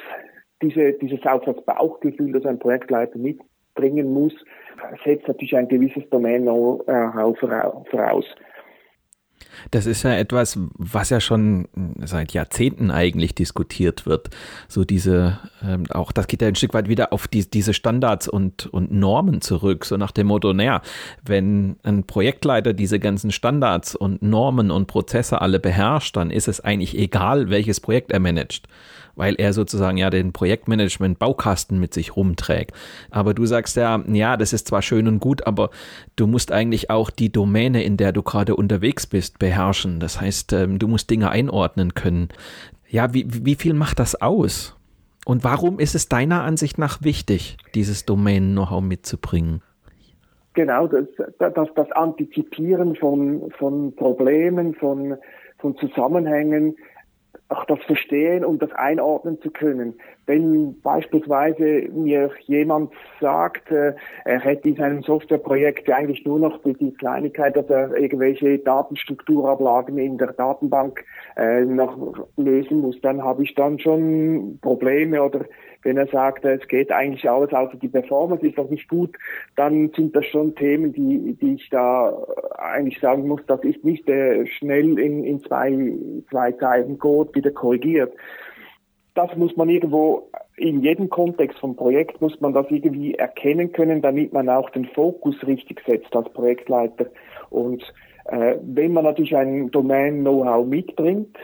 diese, 0.62 0.94
dieses 0.94 1.26
auch 1.26 1.44
das 1.44 2.46
ein 2.46 2.60
Projektleiter 2.60 3.18
mit 3.18 3.40
bringen 3.76 4.14
muss, 4.14 4.34
setzt 5.04 5.28
natürlich 5.28 5.56
ein 5.56 5.68
gewisses 5.68 6.10
Domain-Know-how 6.10 7.38
voraus. 7.38 8.26
Das 9.72 9.86
ist 9.86 10.04
ja 10.04 10.14
etwas, 10.14 10.58
was 10.74 11.10
ja 11.10 11.20
schon 11.20 11.68
seit 12.04 12.34
Jahrzehnten 12.34 12.92
eigentlich 12.92 13.36
diskutiert 13.36 14.06
wird. 14.06 14.30
So 14.68 14.84
diese, 14.84 15.40
ähm, 15.64 15.86
auch 15.90 16.12
das 16.12 16.28
geht 16.28 16.42
ja 16.42 16.48
ein 16.48 16.56
Stück 16.56 16.74
weit 16.74 16.88
wieder 16.88 17.14
auf 17.14 17.28
die, 17.28 17.50
diese 17.50 17.74
Standards 17.74 18.28
und, 18.28 18.68
und 18.68 18.92
Normen 18.92 19.42
zurück. 19.42 19.86
So 19.86 19.98
nach 19.98 20.12
dem 20.12 20.28
Motto, 20.28 20.54
naja, 20.54 20.82
wenn 21.24 21.78
ein 21.84 22.06
Projektleiter 22.06 22.74
diese 22.74 23.00
ganzen 23.00 23.32
Standards 23.32 23.96
und 23.96 24.22
Normen 24.22 24.72
und 24.72 24.88
Prozesse 24.88 25.42
alle 25.42 25.60
beherrscht, 25.60 26.16
dann 26.16 26.32
ist 26.32 26.48
es 26.48 26.62
eigentlich 26.62 26.98
egal, 26.98 27.50
welches 27.50 27.80
Projekt 27.80 28.12
er 28.12 28.20
managt 28.20 28.68
weil 29.16 29.36
er 29.36 29.54
sozusagen 29.54 29.98
ja 29.98 30.10
den 30.10 30.32
Projektmanagement-Baukasten 30.34 31.80
mit 31.80 31.94
sich 31.94 32.16
rumträgt. 32.16 32.72
Aber 33.10 33.34
du 33.34 33.46
sagst 33.46 33.76
ja, 33.76 34.04
ja, 34.12 34.38
das 34.38 34.54
ist 34.54 34.68
zwar 34.68 34.82
schön 34.82 35.08
und 35.08 35.20
gut, 35.20 35.46
aber 35.46 35.70
du 36.16 36.28
musst 36.28 36.52
eigentlich 36.52 36.90
auch 36.90 37.10
die 37.10 37.32
Domäne, 37.32 37.84
in 37.84 37.98
der 37.98 38.12
du 38.12 38.24
gerade 38.24 38.56
unterwegs 38.56 39.08
bist, 39.08 39.40
beherrschen. 39.42 40.00
Das 40.00 40.22
heißt, 40.22 40.54
ähm, 40.54 40.78
du 40.78 40.88
musst 40.88 41.10
Dinge 41.10 41.32
einordnen 41.32 41.96
können. 41.96 42.30
Ja, 42.88 43.14
wie, 43.14 43.26
wie 43.28 43.56
viel 43.56 43.74
macht 43.74 43.98
das 44.00 44.22
aus? 44.22 44.78
Und 45.26 45.44
warum 45.44 45.80
ist 45.80 45.96
es 45.96 46.08
deiner 46.08 46.44
Ansicht 46.44 46.78
nach 46.78 47.02
wichtig, 47.04 47.58
dieses 47.74 48.06
Domänen-Know-how 48.06 48.82
mitzubringen? 48.82 49.62
Genau, 50.54 50.88
das, 50.88 51.06
das, 51.40 51.70
das 51.76 51.92
Antizipieren 51.92 52.96
von, 52.96 53.52
von 53.58 53.96
Problemen, 53.96 54.76
von, 54.76 55.18
von 55.58 55.76
Zusammenhängen, 55.78 56.76
auch 57.52 57.66
das 57.66 57.80
Verstehen 57.84 58.46
und 58.46 58.62
das 58.62 58.72
Einordnen 58.72 59.42
zu 59.42 59.52
können. 59.52 59.96
Wenn 60.26 60.80
beispielsweise 60.82 61.90
mir 61.92 62.32
jemand 62.46 62.92
sagt, 63.20 63.72
äh, 63.72 63.94
er 64.26 64.40
hätte 64.40 64.70
in 64.70 64.76
seinem 64.76 65.04
Softwareprojekt 65.04 65.90
eigentlich 65.90 66.26
nur 66.26 66.40
noch 66.40 66.62
die, 66.64 66.92
Kleinigkeit, 66.94 67.56
dass 67.56 67.70
er 67.70 67.96
irgendwelche 67.96 68.60
Datenstrukturablagen 68.60 69.98
in 69.98 70.18
der 70.18 70.34
Datenbank 70.34 71.04
äh, 71.36 71.62
noch 71.62 72.28
lösen 72.38 72.82
muss, 72.82 73.00
dann 73.02 73.24
habe 73.24 73.44
ich 73.44 73.54
dann 73.56 73.80
schon 73.80 74.60
Probleme 74.62 75.22
oder 75.22 75.46
wenn 75.84 75.98
er 75.98 76.08
sagt, 76.08 76.46
es 76.46 76.68
geht 76.68 76.92
eigentlich 76.92 77.30
alles, 77.30 77.54
außer 77.54 77.78
die 77.78 77.88
Performance 77.88 78.46
ist 78.46 78.58
noch 78.58 78.70
nicht 78.70 78.88
gut, 78.88 79.16
dann 79.56 79.92
sind 79.96 80.16
das 80.16 80.26
schon 80.26 80.56
Themen, 80.56 80.94
die, 80.94 81.38
die 81.42 81.56
ich 81.56 81.70
da 81.70 82.16
eigentlich 82.58 83.00
sagen 83.00 83.28
muss, 83.28 83.42
das 83.48 83.64
ist 83.64 83.84
nicht 83.84 84.08
äh, 84.08 84.46
schnell 84.46 85.00
in, 85.00 85.24
in 85.24 85.42
zwei, 85.42 85.72
zwei 86.30 86.52
Zeilen 86.54 86.98
Code 87.00 87.34
wieder 87.36 87.52
korrigiert. 87.52 88.14
Das 89.14 89.36
muss 89.36 89.56
man 89.58 89.70
irgendwo 89.70 90.30
in 90.56 90.82
jedem 90.82 91.10
Kontext 91.10 91.60
vom 91.60 91.76
Projekt 91.76 92.22
muss 92.22 92.40
man 92.40 92.54
das 92.54 92.68
irgendwie 92.70 93.16
erkennen 93.16 93.72
können, 93.72 94.02
damit 94.02 94.32
man 94.32 94.48
auch 94.48 94.70
den 94.70 94.86
Fokus 94.86 95.36
richtig 95.46 95.82
setzt 95.86 96.16
als 96.16 96.32
Projektleiter. 96.34 97.08
Und 97.50 97.84
äh, 98.26 98.56
wenn 98.62 98.94
man 98.94 99.06
natürlich 99.06 99.36
ein 99.36 99.72
Domain-Know-how 99.72 100.66
mitbringt, 100.66 101.36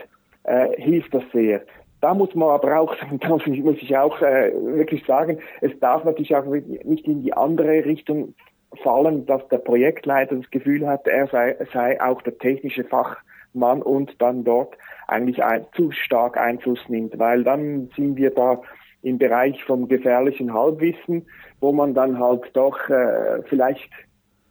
äh, 0.44 0.80
hilft 0.80 1.12
das 1.12 1.24
sehr. 1.32 1.62
Da 2.00 2.14
muss 2.14 2.34
man 2.34 2.50
aber 2.50 2.78
auch, 2.78 2.94
da 3.20 3.28
muss 3.28 3.46
ich 3.46 3.96
auch 3.96 4.20
äh, 4.20 4.52
wirklich 4.54 5.04
sagen, 5.06 5.38
es 5.60 5.78
darf 5.80 6.04
natürlich 6.04 6.34
auch 6.34 6.44
nicht 6.44 7.06
in 7.06 7.22
die 7.22 7.32
andere 7.32 7.84
Richtung 7.84 8.34
fallen, 8.82 9.26
dass 9.26 9.46
der 9.48 9.58
Projektleiter 9.58 10.36
das 10.36 10.50
Gefühl 10.50 10.86
hat, 10.86 11.06
er 11.06 11.26
sei, 11.28 11.56
sei 11.72 12.00
auch 12.00 12.22
der 12.22 12.38
technische 12.38 12.84
Fachmann 12.84 13.82
und 13.82 14.20
dann 14.20 14.44
dort 14.44 14.76
eigentlich 15.06 15.42
ein, 15.42 15.64
zu 15.74 15.90
stark 15.90 16.36
Einfluss 16.36 16.80
nimmt, 16.88 17.18
weil 17.18 17.44
dann 17.44 17.90
sind 17.96 18.16
wir 18.16 18.30
da 18.30 18.60
im 19.02 19.18
Bereich 19.18 19.62
vom 19.64 19.88
gefährlichen 19.88 20.52
Halbwissen, 20.52 21.26
wo 21.60 21.72
man 21.72 21.94
dann 21.94 22.18
halt 22.18 22.50
doch 22.52 22.88
äh, 22.88 23.42
vielleicht 23.44 23.88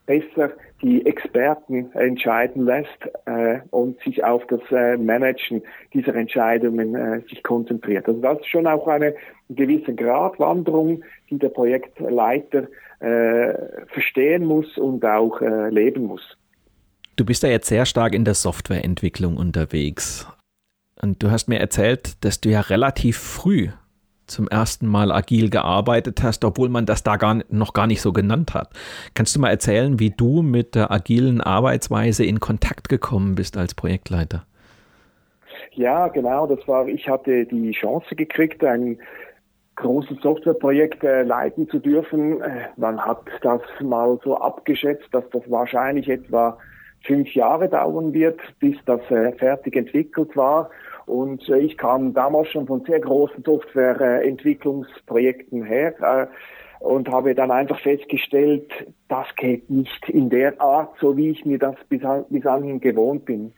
besser 0.08 0.54
die 0.82 1.06
Experten 1.06 1.92
entscheiden 1.94 2.66
lässt 2.66 3.10
äh, 3.26 3.60
und 3.70 4.00
sich 4.02 4.24
auf 4.24 4.46
das 4.48 4.62
äh, 4.72 4.98
Managen 4.98 5.62
dieser 5.94 6.16
Entscheidungen 6.16 6.96
äh, 6.96 7.22
sich 7.30 7.44
konzentriert. 7.44 8.08
Also 8.08 8.20
das 8.20 8.40
ist 8.40 8.48
schon 8.48 8.66
auch 8.66 8.88
eine 8.88 9.14
gewisse 9.50 9.94
Gratwanderung, 9.94 11.04
die 11.30 11.38
der 11.38 11.50
Projektleiter 11.50 12.68
äh, 13.00 13.54
verstehen 13.88 14.46
muss 14.46 14.78
und 14.78 15.06
auch 15.06 15.42
äh, 15.42 15.70
leben 15.70 16.04
muss. 16.04 16.38
Du 17.16 17.26
bist 17.26 17.44
ja 17.44 17.50
jetzt 17.50 17.68
sehr 17.68 17.86
stark 17.86 18.14
in 18.14 18.26
der 18.26 18.34
Softwareentwicklung 18.34 19.38
unterwegs. 19.38 20.28
Und 21.02 21.22
du 21.22 21.30
hast 21.30 21.48
mir 21.48 21.60
erzählt, 21.60 22.24
dass 22.24 22.42
du 22.42 22.50
ja 22.50 22.62
relativ 22.62 23.18
früh 23.18 23.70
zum 24.28 24.48
ersten 24.48 24.88
Mal 24.88 25.12
agil 25.12 25.50
gearbeitet 25.50 26.22
hast, 26.24 26.46
obwohl 26.46 26.70
man 26.70 26.86
das 26.86 27.04
da 27.04 27.16
gar, 27.16 27.42
noch 27.50 27.74
gar 27.74 27.88
nicht 27.88 28.02
so 28.02 28.14
genannt 28.14 28.54
hat. 28.54 28.70
Kannst 29.14 29.36
du 29.36 29.40
mal 29.40 29.50
erzählen, 29.50 30.00
wie 30.00 30.12
du 30.12 30.42
mit 30.42 30.76
der 30.76 30.92
agilen 30.92 31.42
Arbeitsweise 31.42 32.26
in 32.26 32.40
Kontakt 32.40 32.90
gekommen 32.90 33.36
bist 33.36 33.58
als 33.58 33.74
Projektleiter? 33.74 34.46
Ja, 35.72 36.08
genau, 36.08 36.48
das 36.48 36.68
war, 36.68 36.88
ich 36.88 37.08
hatte 37.08 37.46
die 37.46 37.72
Chance 37.72 38.16
gekriegt, 38.16 38.64
ein 38.64 39.00
großes 39.76 40.18
Softwareprojekt 40.22 41.04
äh, 41.04 41.24
leiten 41.24 41.70
zu 41.70 41.80
dürfen. 41.80 42.42
Äh, 42.42 42.70
man 42.78 43.00
hat 43.00 43.22
das 43.42 43.62
mal 43.80 44.20
so 44.24 44.36
abgeschätzt, 44.38 45.08
dass 45.12 45.24
das 45.30 45.44
wahrscheinlich 45.50 46.10
etwa 46.10 46.58
fünf 47.06 47.34
Jahre 47.34 47.70
dauern 47.70 48.14
wird, 48.14 48.40
bis 48.60 48.76
das 48.86 49.00
äh, 49.10 49.32
fertig 49.34 49.76
entwickelt 49.76 50.36
war. 50.36 50.70
Und 51.08 51.50
äh, 51.50 51.58
ich 51.60 51.78
kam 51.78 52.14
damals 52.14 52.50
schon 52.50 52.68
von 52.68 52.84
sehr 52.86 53.00
großen 53.00 53.44
Softwareentwicklungsprojekten 53.44 55.64
her 55.64 55.96
äh, 56.02 56.28
und 56.84 57.10
habe 57.10 57.34
dann 57.34 57.50
einfach 57.50 57.80
festgestellt, 57.80 58.70
das 59.08 59.26
geht 59.38 59.68
nicht 59.70 60.10
in 60.10 60.30
der 60.30 60.60
Art, 60.62 60.94
so 61.00 61.16
wie 61.18 61.30
ich 61.30 61.46
mir 61.46 61.60
das 61.60 61.76
bis, 61.90 62.02
bis 62.30 62.46
anhin 62.46 62.82
gewohnt 62.82 63.24
bin, 63.26 63.54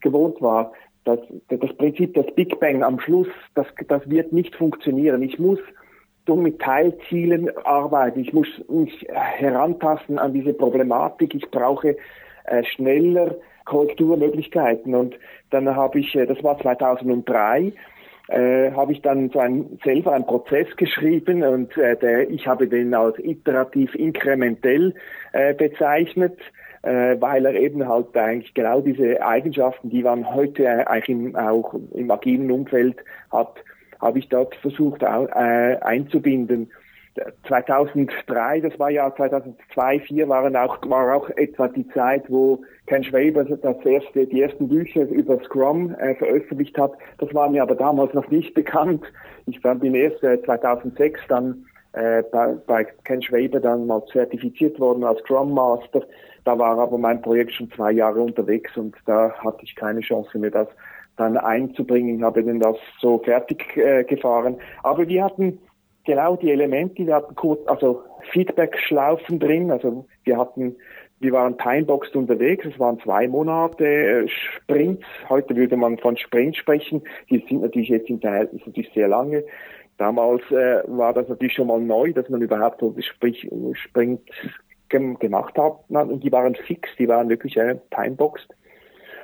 gewohnt 0.00 0.40
war. 0.40 0.72
Das, 1.04 1.18
das 1.48 1.76
Prinzip 1.76 2.14
des 2.14 2.34
Big 2.34 2.58
Bang 2.58 2.82
am 2.82 2.98
Schluss, 2.98 3.28
das, 3.54 3.66
das 3.86 4.08
wird 4.08 4.32
nicht 4.32 4.56
funktionieren. 4.56 5.20
Ich 5.22 5.38
muss 5.38 5.58
so 6.26 6.36
mit 6.36 6.58
Teilzielen 6.58 7.54
arbeiten. 7.64 8.20
Ich 8.20 8.32
muss 8.32 8.48
mich 8.68 9.06
herantasten 9.12 10.18
an 10.18 10.32
diese 10.32 10.54
Problematik. 10.54 11.34
Ich 11.34 11.50
brauche 11.50 11.98
äh, 12.44 12.64
schneller 12.64 13.36
Korrekturmöglichkeiten. 13.64 14.94
Und 14.94 15.18
dann 15.50 15.74
habe 15.74 16.00
ich, 16.00 16.14
äh, 16.14 16.26
das 16.26 16.42
war 16.42 16.58
2003, 16.58 17.72
äh, 18.28 18.70
habe 18.72 18.92
ich 18.92 19.02
dann 19.02 19.30
so 19.30 19.38
ein, 19.38 19.78
selber 19.84 20.12
einen 20.12 20.26
Prozess 20.26 20.74
geschrieben 20.76 21.42
und 21.42 21.76
äh, 21.76 21.96
der, 21.96 22.30
ich 22.30 22.46
habe 22.46 22.68
den 22.68 22.94
als 22.94 23.18
iterativ 23.18 23.94
inkrementell 23.94 24.94
äh, 25.32 25.52
bezeichnet, 25.52 26.38
äh, 26.82 27.16
weil 27.20 27.44
er 27.46 27.54
eben 27.54 27.86
halt 27.86 28.16
eigentlich 28.16 28.54
genau 28.54 28.80
diese 28.80 29.22
Eigenschaften, 29.24 29.90
die 29.90 30.02
man 30.02 30.34
heute 30.34 30.64
äh, 30.64 30.84
eigentlich 30.84 31.08
im, 31.08 31.36
auch 31.36 31.74
im 31.92 32.10
agilen 32.10 32.50
Umfeld 32.50 32.96
hat, 33.30 33.56
habe 34.00 34.18
ich 34.18 34.28
dort 34.28 34.54
versucht 34.56 35.02
äh, 35.02 35.06
einzubinden. 35.06 36.70
2003, 37.46 38.60
das 38.60 38.78
war 38.78 38.90
ja 38.90 39.14
2002, 39.14 39.64
2004 39.74 40.28
waren 40.28 40.56
auch, 40.56 40.78
war 40.88 41.14
auch 41.14 41.30
etwa 41.30 41.68
die 41.68 41.86
Zeit, 41.88 42.24
wo 42.28 42.62
Ken 42.86 43.04
Schwaber 43.04 43.44
das 43.44 43.84
erste, 43.84 44.26
die 44.26 44.42
ersten 44.42 44.68
Bücher 44.68 45.02
über 45.02 45.42
Scrum 45.44 45.94
äh, 45.94 46.14
veröffentlicht 46.16 46.76
hat. 46.76 46.92
Das 47.18 47.32
war 47.32 47.48
mir 47.48 47.62
aber 47.62 47.76
damals 47.76 48.12
noch 48.14 48.28
nicht 48.30 48.54
bekannt. 48.54 49.04
Ich 49.46 49.60
bin 49.62 49.94
erst 49.94 50.22
äh, 50.24 50.42
2006 50.42 51.20
dann 51.28 51.66
äh, 51.92 52.22
bei, 52.32 52.56
bei 52.66 52.84
Ken 53.04 53.22
Schwaber 53.22 53.60
dann 53.60 53.86
mal 53.86 54.04
zertifiziert 54.06 54.80
worden 54.80 55.04
als 55.04 55.20
Scrum 55.20 55.54
Master. 55.54 56.02
Da 56.44 56.58
war 56.58 56.78
aber 56.78 56.98
mein 56.98 57.22
Projekt 57.22 57.52
schon 57.52 57.70
zwei 57.70 57.92
Jahre 57.92 58.20
unterwegs 58.20 58.76
und 58.76 58.96
da 59.06 59.32
hatte 59.38 59.60
ich 59.62 59.76
keine 59.76 60.00
Chance 60.00 60.38
mir 60.38 60.50
das 60.50 60.68
dann 61.16 61.36
einzubringen. 61.36 62.16
Ich 62.16 62.22
habe 62.22 62.42
denn 62.42 62.58
das 62.58 62.76
so 63.00 63.18
fertig 63.18 63.76
äh, 63.76 64.02
gefahren. 64.02 64.56
Aber 64.82 65.06
wir 65.06 65.24
hatten 65.24 65.60
genau 66.04 66.36
die 66.36 66.50
Elemente, 66.50 67.06
wir 67.06 67.14
hatten 67.14 67.34
kurz, 67.34 67.66
also 67.66 68.02
Feedback-Schlaufen 68.32 69.38
drin, 69.38 69.70
also 69.70 70.06
wir 70.24 70.38
hatten, 70.38 70.76
wir 71.20 71.32
waren 71.32 71.56
timeboxed 71.58 72.14
unterwegs, 72.16 72.66
es 72.66 72.78
waren 72.78 72.98
zwei 73.00 73.28
Monate 73.28 73.84
äh, 73.86 74.28
Sprints, 74.28 75.04
heute 75.28 75.56
würde 75.56 75.76
man 75.76 75.98
von 75.98 76.16
Sprint 76.16 76.56
sprechen, 76.56 77.02
die 77.30 77.44
sind 77.48 77.62
natürlich 77.62 77.88
jetzt 77.88 78.10
im 78.10 78.20
Verhältnis 78.20 78.62
natürlich 78.66 78.92
sehr 78.94 79.08
lange. 79.08 79.44
Damals 79.96 80.42
äh, 80.50 80.82
war 80.86 81.12
das 81.12 81.28
natürlich 81.28 81.54
schon 81.54 81.68
mal 81.68 81.80
neu, 81.80 82.12
dass 82.12 82.28
man 82.28 82.42
überhaupt 82.42 82.80
so 82.80 82.94
Sprich, 82.98 83.48
Sprint 83.74 84.20
gemacht 84.88 85.56
hat. 85.56 85.78
Und 85.88 86.22
die 86.22 86.32
waren 86.32 86.54
fix, 86.54 86.88
die 86.98 87.08
waren 87.08 87.28
wirklich 87.28 87.56
äh, 87.56 87.76
timeboxed. 87.90 88.48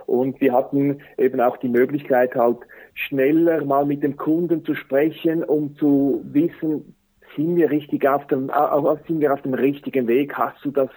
Und 0.07 0.41
wir 0.41 0.53
hatten 0.53 1.01
eben 1.19 1.41
auch 1.41 1.57
die 1.57 1.69
Möglichkeit, 1.69 2.35
halt 2.35 2.59
schneller 2.95 3.65
mal 3.65 3.87
mit 3.87 4.03
dem 4.03 4.17
Kunden 4.17 4.65
zu 4.65 4.75
sprechen, 4.75 5.45
um 5.45 5.77
zu 5.77 6.23
wissen, 6.25 6.95
sind 7.37 7.57
wir 7.57 7.71
richtig 7.71 8.09
auf 8.09 8.27
dem, 8.27 8.51
sind 9.07 9.21
wir 9.21 9.33
auf 9.33 9.43
dem 9.43 9.55
richtigen 9.55 10.09
Weg? 10.09 10.35
Hast 10.35 10.65
du 10.65 10.71
das 10.71 10.91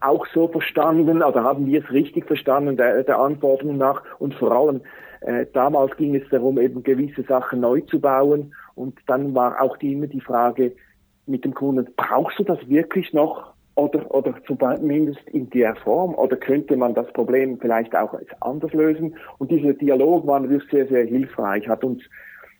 auch 0.00 0.26
so 0.32 0.48
verstanden 0.48 1.22
oder 1.22 1.44
haben 1.44 1.66
wir 1.66 1.82
es 1.82 1.90
richtig 1.92 2.26
verstanden 2.26 2.76
der, 2.76 3.04
der 3.04 3.18
Anforderung 3.18 3.76
nach? 3.76 4.02
Und 4.18 4.34
vor 4.34 4.52
allem 4.52 4.80
äh, 5.20 5.46
damals 5.52 5.96
ging 5.96 6.14
es 6.14 6.28
darum, 6.30 6.58
eben 6.58 6.82
gewisse 6.82 7.22
Sachen 7.22 7.60
neu 7.60 7.80
zu 7.82 8.00
bauen. 8.00 8.54
Und 8.74 8.98
dann 9.06 9.34
war 9.34 9.60
auch 9.60 9.76
die, 9.76 9.92
immer 9.92 10.06
die 10.06 10.20
Frage 10.20 10.72
mit 11.26 11.44
dem 11.44 11.54
Kunden, 11.54 11.92
brauchst 11.96 12.38
du 12.38 12.44
das 12.44 12.66
wirklich 12.68 13.12
noch? 13.12 13.52
Oder, 13.80 14.14
oder 14.14 14.34
zumindest 14.46 15.26
in 15.30 15.48
der 15.50 15.74
Form. 15.76 16.14
Oder 16.14 16.36
könnte 16.36 16.76
man 16.76 16.94
das 16.94 17.10
Problem 17.12 17.58
vielleicht 17.58 17.96
auch 17.96 18.14
anders 18.40 18.72
lösen? 18.72 19.16
Und 19.38 19.50
dieser 19.50 19.72
Dialog 19.72 20.26
war 20.26 20.40
natürlich 20.40 20.68
sehr, 20.70 20.86
sehr 20.86 21.04
hilfreich, 21.06 21.66
hat 21.68 21.82
uns 21.82 22.02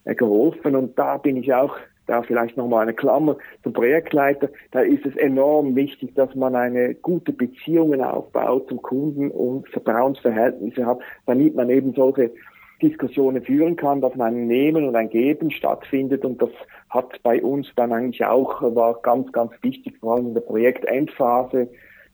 äh, 0.04 0.14
geholfen. 0.14 0.74
Und 0.74 0.98
da 0.98 1.18
bin 1.18 1.36
ich 1.36 1.52
auch, 1.52 1.76
da 2.06 2.22
vielleicht 2.22 2.56
nochmal 2.56 2.82
eine 2.82 2.94
Klammer 2.94 3.36
zum 3.62 3.72
Projektleiter, 3.72 4.48
da 4.72 4.80
ist 4.80 5.06
es 5.06 5.14
enorm 5.16 5.76
wichtig, 5.76 6.14
dass 6.14 6.34
man 6.34 6.56
eine 6.56 6.94
gute 6.94 7.32
Beziehungen 7.32 8.02
aufbaut 8.02 8.68
zum 8.68 8.82
Kunden 8.82 9.30
und 9.30 9.68
Vertrauensverhältnisse 9.68 10.86
hat, 10.86 10.98
damit 11.26 11.54
man 11.54 11.70
eben 11.70 11.92
solche 11.94 12.32
Diskussionen 12.82 13.42
führen 13.42 13.76
kann, 13.76 14.00
dass 14.00 14.18
ein 14.18 14.46
Nehmen 14.46 14.86
und 14.86 14.96
ein 14.96 15.10
Geben 15.10 15.50
stattfindet. 15.50 16.24
Und 16.24 16.40
das 16.42 16.50
hat 16.88 17.22
bei 17.22 17.42
uns 17.42 17.68
dann 17.76 17.92
eigentlich 17.92 18.24
auch, 18.24 18.62
war 18.74 19.00
ganz, 19.02 19.30
ganz 19.32 19.52
wichtig, 19.62 19.98
vor 20.00 20.14
allem 20.16 20.28
in 20.28 20.34
der 20.34 20.40
Projektendphase, 20.40 21.68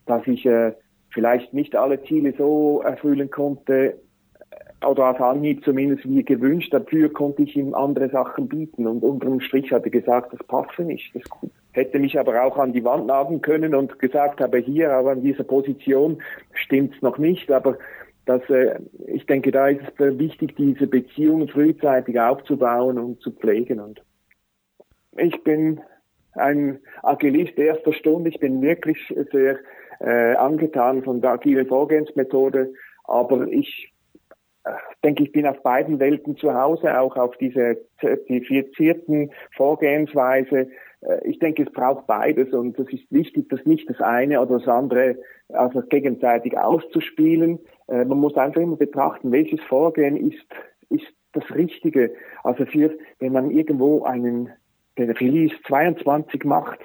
dass 0.07 0.27
ich 0.27 0.45
äh, 0.47 0.73
vielleicht 1.11 1.55
nicht 1.55 1.77
alle 1.77 2.03
Ziele 2.05 2.35
so 2.37 2.83
erfüllen 2.83 3.31
konnte, 3.31 3.99
äh, 4.51 4.87
oder 4.87 5.11
auf 5.11 5.21
Anhieb 5.21 5.65
zumindest 5.65 6.09
wie 6.09 6.23
gewünscht, 6.23 6.73
dafür 6.73 7.13
konnte 7.13 7.43
ich 7.43 7.57
ihm 7.57 7.75
andere 7.75 8.11
Sachen 8.11 8.49
bieten. 8.49 8.87
Und 8.87 9.03
unterm 9.03 9.41
Strich 9.41 9.73
hat 9.73 9.85
er 9.85 9.91
gesagt, 9.91 10.33
das 10.33 10.47
passt 10.47 10.79
nicht, 10.79 11.15
das 11.15 11.23
hätte 11.73 11.99
mich 11.99 12.19
aber 12.19 12.43
auch 12.43 12.57
an 12.57 12.73
die 12.73 12.85
Wand 12.85 13.07
nageln 13.07 13.41
können 13.43 13.75
und 13.75 13.99
gesagt 13.99 14.41
habe, 14.41 14.59
hier, 14.59 14.93
aber 14.93 15.13
an 15.13 15.23
dieser 15.23 15.45
Position 15.45 16.23
stimmt's 16.55 17.01
noch 17.03 17.19
nicht, 17.19 17.51
aber 17.51 17.79
dass 18.27 18.43
äh, 18.51 18.79
ich 19.07 19.25
denke, 19.27 19.53
da 19.53 19.69
ist 19.69 19.81
es 19.99 20.19
wichtig, 20.19 20.57
diese 20.57 20.87
Beziehungen 20.87 21.49
frühzeitig 21.49 22.21
aufzubauen 22.21 22.99
und 22.99 23.21
zu 23.21 23.31
pflegen. 23.31 23.81
Und 23.81 24.03
ich 25.17 25.43
bin 25.43 25.81
ein 26.33 26.81
Agilist 27.03 27.57
erster 27.59 27.93
Stunde. 27.93 28.29
Ich 28.29 28.39
bin 28.39 28.61
wirklich 28.61 28.99
sehr 29.33 29.59
äh, 30.01 30.35
angetan 30.35 31.03
von 31.03 31.21
der 31.21 31.33
agilen 31.33 31.67
Vorgehensmethode, 31.67 32.73
aber 33.05 33.47
ich 33.47 33.93
äh, 34.65 34.73
denke, 35.05 35.23
ich 35.23 35.33
bin 35.33 35.47
auf 35.47 35.63
beiden 35.63 35.99
Welten 36.01 36.37
zu 36.37 36.53
Hause, 36.53 36.99
auch 36.99 37.17
auf 37.17 37.37
diese 37.39 37.79
zertifizierten 38.01 39.31
Vorgehensweise. 39.57 40.69
Äh, 41.01 41.29
ich 41.29 41.39
denke, 41.39 41.63
es 41.63 41.73
braucht 41.73 42.07
beides 42.07 42.53
und 42.53 42.79
es 42.79 42.93
ist 42.93 43.11
wichtig, 43.11 43.49
dass 43.49 43.65
nicht 43.65 43.89
das 43.89 44.01
eine 44.01 44.41
oder 44.41 44.59
das 44.59 44.69
andere 44.69 45.17
also 45.49 45.81
gegenseitig 45.83 46.59
auszuspielen. 46.59 47.61
Äh, 47.89 48.05
man 48.05 48.19
muss 48.19 48.37
einfach 48.37 48.61
immer 48.61 48.77
betrachten, 48.77 49.33
welches 49.33 49.61
Vorgehen 49.63 50.17
ist, 50.17 50.47
ist 50.89 51.07
das 51.33 51.45
Richtige. 51.55 52.15
Also 52.43 52.67
für, 52.67 52.97
wenn 53.19 53.33
man 53.33 53.51
irgendwo 53.51 54.05
einen, 54.05 54.51
den 54.99 55.11
Release 55.11 55.55
22 55.67 56.45
macht, 56.45 56.79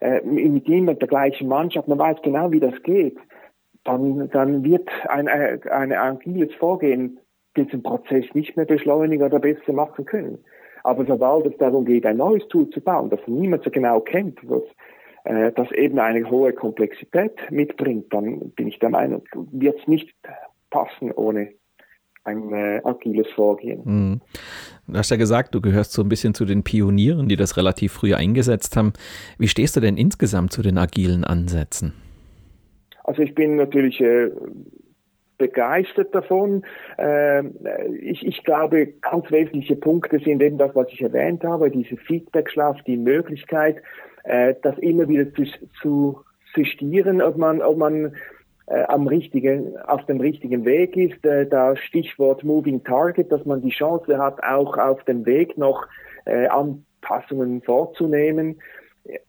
äh, 0.00 0.20
mit 0.22 0.68
mit 0.68 1.00
der 1.00 1.08
gleichen 1.08 1.48
Mannschaft, 1.48 1.88
man 1.88 1.98
weiß 1.98 2.18
genau, 2.22 2.52
wie 2.52 2.60
das 2.60 2.82
geht, 2.82 3.18
dann, 3.84 4.28
dann 4.30 4.64
wird 4.64 4.88
ein, 5.08 5.28
ein 5.28 5.92
agiles 5.92 6.54
Vorgehen 6.54 7.18
diesen 7.56 7.82
Prozess 7.82 8.26
nicht 8.34 8.56
mehr 8.56 8.66
beschleunigen 8.66 9.24
oder 9.24 9.40
besser 9.40 9.72
machen 9.72 10.04
können. 10.04 10.44
Aber 10.84 11.04
sobald 11.04 11.46
es 11.46 11.56
darum 11.58 11.84
geht, 11.84 12.06
ein 12.06 12.18
neues 12.18 12.46
Tool 12.48 12.68
zu 12.70 12.80
bauen, 12.80 13.10
das 13.10 13.20
niemand 13.26 13.64
so 13.64 13.70
genau 13.70 14.00
kennt, 14.00 14.38
was, 14.48 14.62
äh, 15.24 15.52
das 15.52 15.70
eben 15.72 15.98
eine 15.98 16.28
hohe 16.30 16.52
Komplexität 16.52 17.32
mitbringt, 17.50 18.12
dann 18.12 18.50
bin 18.50 18.68
ich 18.68 18.78
der 18.78 18.90
Meinung, 18.90 19.22
wird 19.52 19.80
es 19.80 19.86
nicht 19.86 20.14
passen 20.70 21.12
ohne 21.12 21.52
ein 22.24 22.52
äh, 22.52 22.80
agiles 22.84 23.28
Vorgehen. 23.34 23.82
Mhm. 23.84 24.20
Du 24.86 24.98
hast 24.98 25.10
ja 25.10 25.16
gesagt, 25.16 25.54
du 25.54 25.60
gehörst 25.60 25.92
so 25.92 26.02
ein 26.02 26.08
bisschen 26.08 26.34
zu 26.34 26.44
den 26.44 26.62
Pionieren, 26.62 27.28
die 27.28 27.36
das 27.36 27.56
relativ 27.56 27.92
früh 27.92 28.14
eingesetzt 28.14 28.76
haben. 28.76 28.92
Wie 29.38 29.48
stehst 29.48 29.76
du 29.76 29.80
denn 29.80 29.96
insgesamt 29.96 30.52
zu 30.52 30.62
den 30.62 30.78
agilen 30.78 31.24
Ansätzen? 31.24 31.94
Also 33.04 33.22
ich 33.22 33.34
bin 33.34 33.56
natürlich 33.56 34.00
äh, 34.00 34.30
begeistert 35.38 36.14
davon. 36.14 36.64
Äh, 36.98 37.44
ich, 38.00 38.26
ich 38.26 38.44
glaube, 38.44 38.88
ganz 39.00 39.30
wesentliche 39.30 39.76
Punkte 39.76 40.18
sind 40.18 40.42
eben 40.42 40.58
das, 40.58 40.74
was 40.74 40.88
ich 40.90 41.00
erwähnt 41.00 41.44
habe, 41.44 41.70
diese 41.70 41.96
Feedback-Schlaf, 41.96 42.82
die 42.82 42.96
Möglichkeit, 42.96 43.82
äh, 44.28 44.54
das 44.62 44.78
immer 44.78 45.08
wieder 45.08 45.32
zu, 45.34 45.44
zu 45.80 46.24
justieren, 46.54 47.22
ob 47.22 47.36
man, 47.36 47.62
ob 47.62 47.78
man 47.78 48.12
äh, 48.66 48.82
am 48.84 49.06
richtigen, 49.06 49.78
auf 49.78 50.04
dem 50.06 50.20
richtigen 50.20 50.64
Weg 50.64 50.96
ist. 50.96 51.24
Äh, 51.24 51.46
da 51.46 51.76
Stichwort 51.76 52.44
Moving 52.44 52.84
Target, 52.84 53.32
dass 53.32 53.44
man 53.44 53.62
die 53.62 53.70
Chance 53.70 54.18
hat, 54.18 54.42
auch 54.42 54.76
auf 54.76 55.02
dem 55.04 55.24
Weg 55.24 55.56
noch 55.56 55.86
äh, 56.26 56.46
Anpassungen 56.48 57.62
vorzunehmen. 57.62 58.60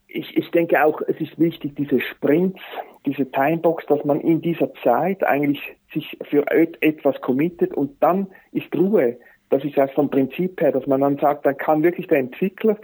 Ich, 0.08 0.36
ich 0.36 0.52
denke 0.52 0.84
auch, 0.84 1.02
es 1.08 1.22
ist 1.22 1.40
wichtig, 1.40 1.76
diese 1.76 2.02
Sprints, 2.02 2.60
diese 3.06 3.32
Timebox, 3.32 3.86
dass 3.86 4.04
man 4.04 4.20
in 4.20 4.42
dieser 4.42 4.74
Zeit 4.84 5.24
eigentlich 5.24 5.62
sich 5.94 6.18
für 6.30 6.44
etwas 6.82 7.22
committet 7.22 7.74
und 7.74 8.02
dann 8.02 8.28
ist 8.52 8.76
Ruhe. 8.76 9.18
Das 9.50 9.64
ist 9.64 9.78
erst 9.78 9.94
vom 9.94 10.10
Prinzip 10.10 10.60
her, 10.60 10.72
dass 10.72 10.86
man 10.86 11.02
dann 11.02 11.18
sagt, 11.18 11.46
dann 11.46 11.58
kann 11.58 11.82
wirklich 11.82 12.08
der 12.08 12.20
Entwickler 12.20 12.78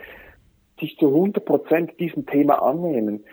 sich 0.80 0.98
zu 0.98 1.08
100 1.08 1.44
Prozent 1.46 2.00
diesem 2.00 2.26
Thema 2.26 2.62
annehmen. 2.62 3.24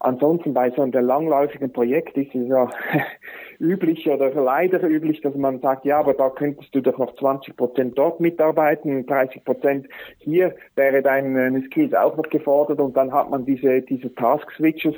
Ansonsten 0.00 0.52
bei 0.52 0.70
so 0.70 0.82
einem 0.82 0.92
langläufigen 0.92 1.72
Projekt 1.72 2.16
ist 2.18 2.34
es 2.34 2.46
ja 2.48 2.68
üblich 3.58 4.06
oder 4.08 4.30
leider 4.34 4.86
üblich, 4.86 5.22
dass 5.22 5.34
man 5.34 5.60
sagt, 5.60 5.86
ja, 5.86 5.98
aber 5.98 6.12
da 6.12 6.28
könntest 6.28 6.74
du 6.74 6.82
doch 6.82 6.98
noch 6.98 7.16
20 7.16 7.56
Prozent 7.56 7.96
dort 7.96 8.20
mitarbeiten, 8.20 9.06
30 9.06 9.44
Prozent 9.44 9.86
hier 10.18 10.54
wäre 10.76 11.00
deine 11.00 11.62
Skills 11.66 11.94
auch 11.94 12.16
noch 12.18 12.28
gefordert 12.28 12.80
und 12.80 12.96
dann 12.98 13.12
hat 13.12 13.30
man 13.30 13.46
diese, 13.46 13.80
diese 13.80 14.14
Task 14.14 14.50
Switches, 14.52 14.94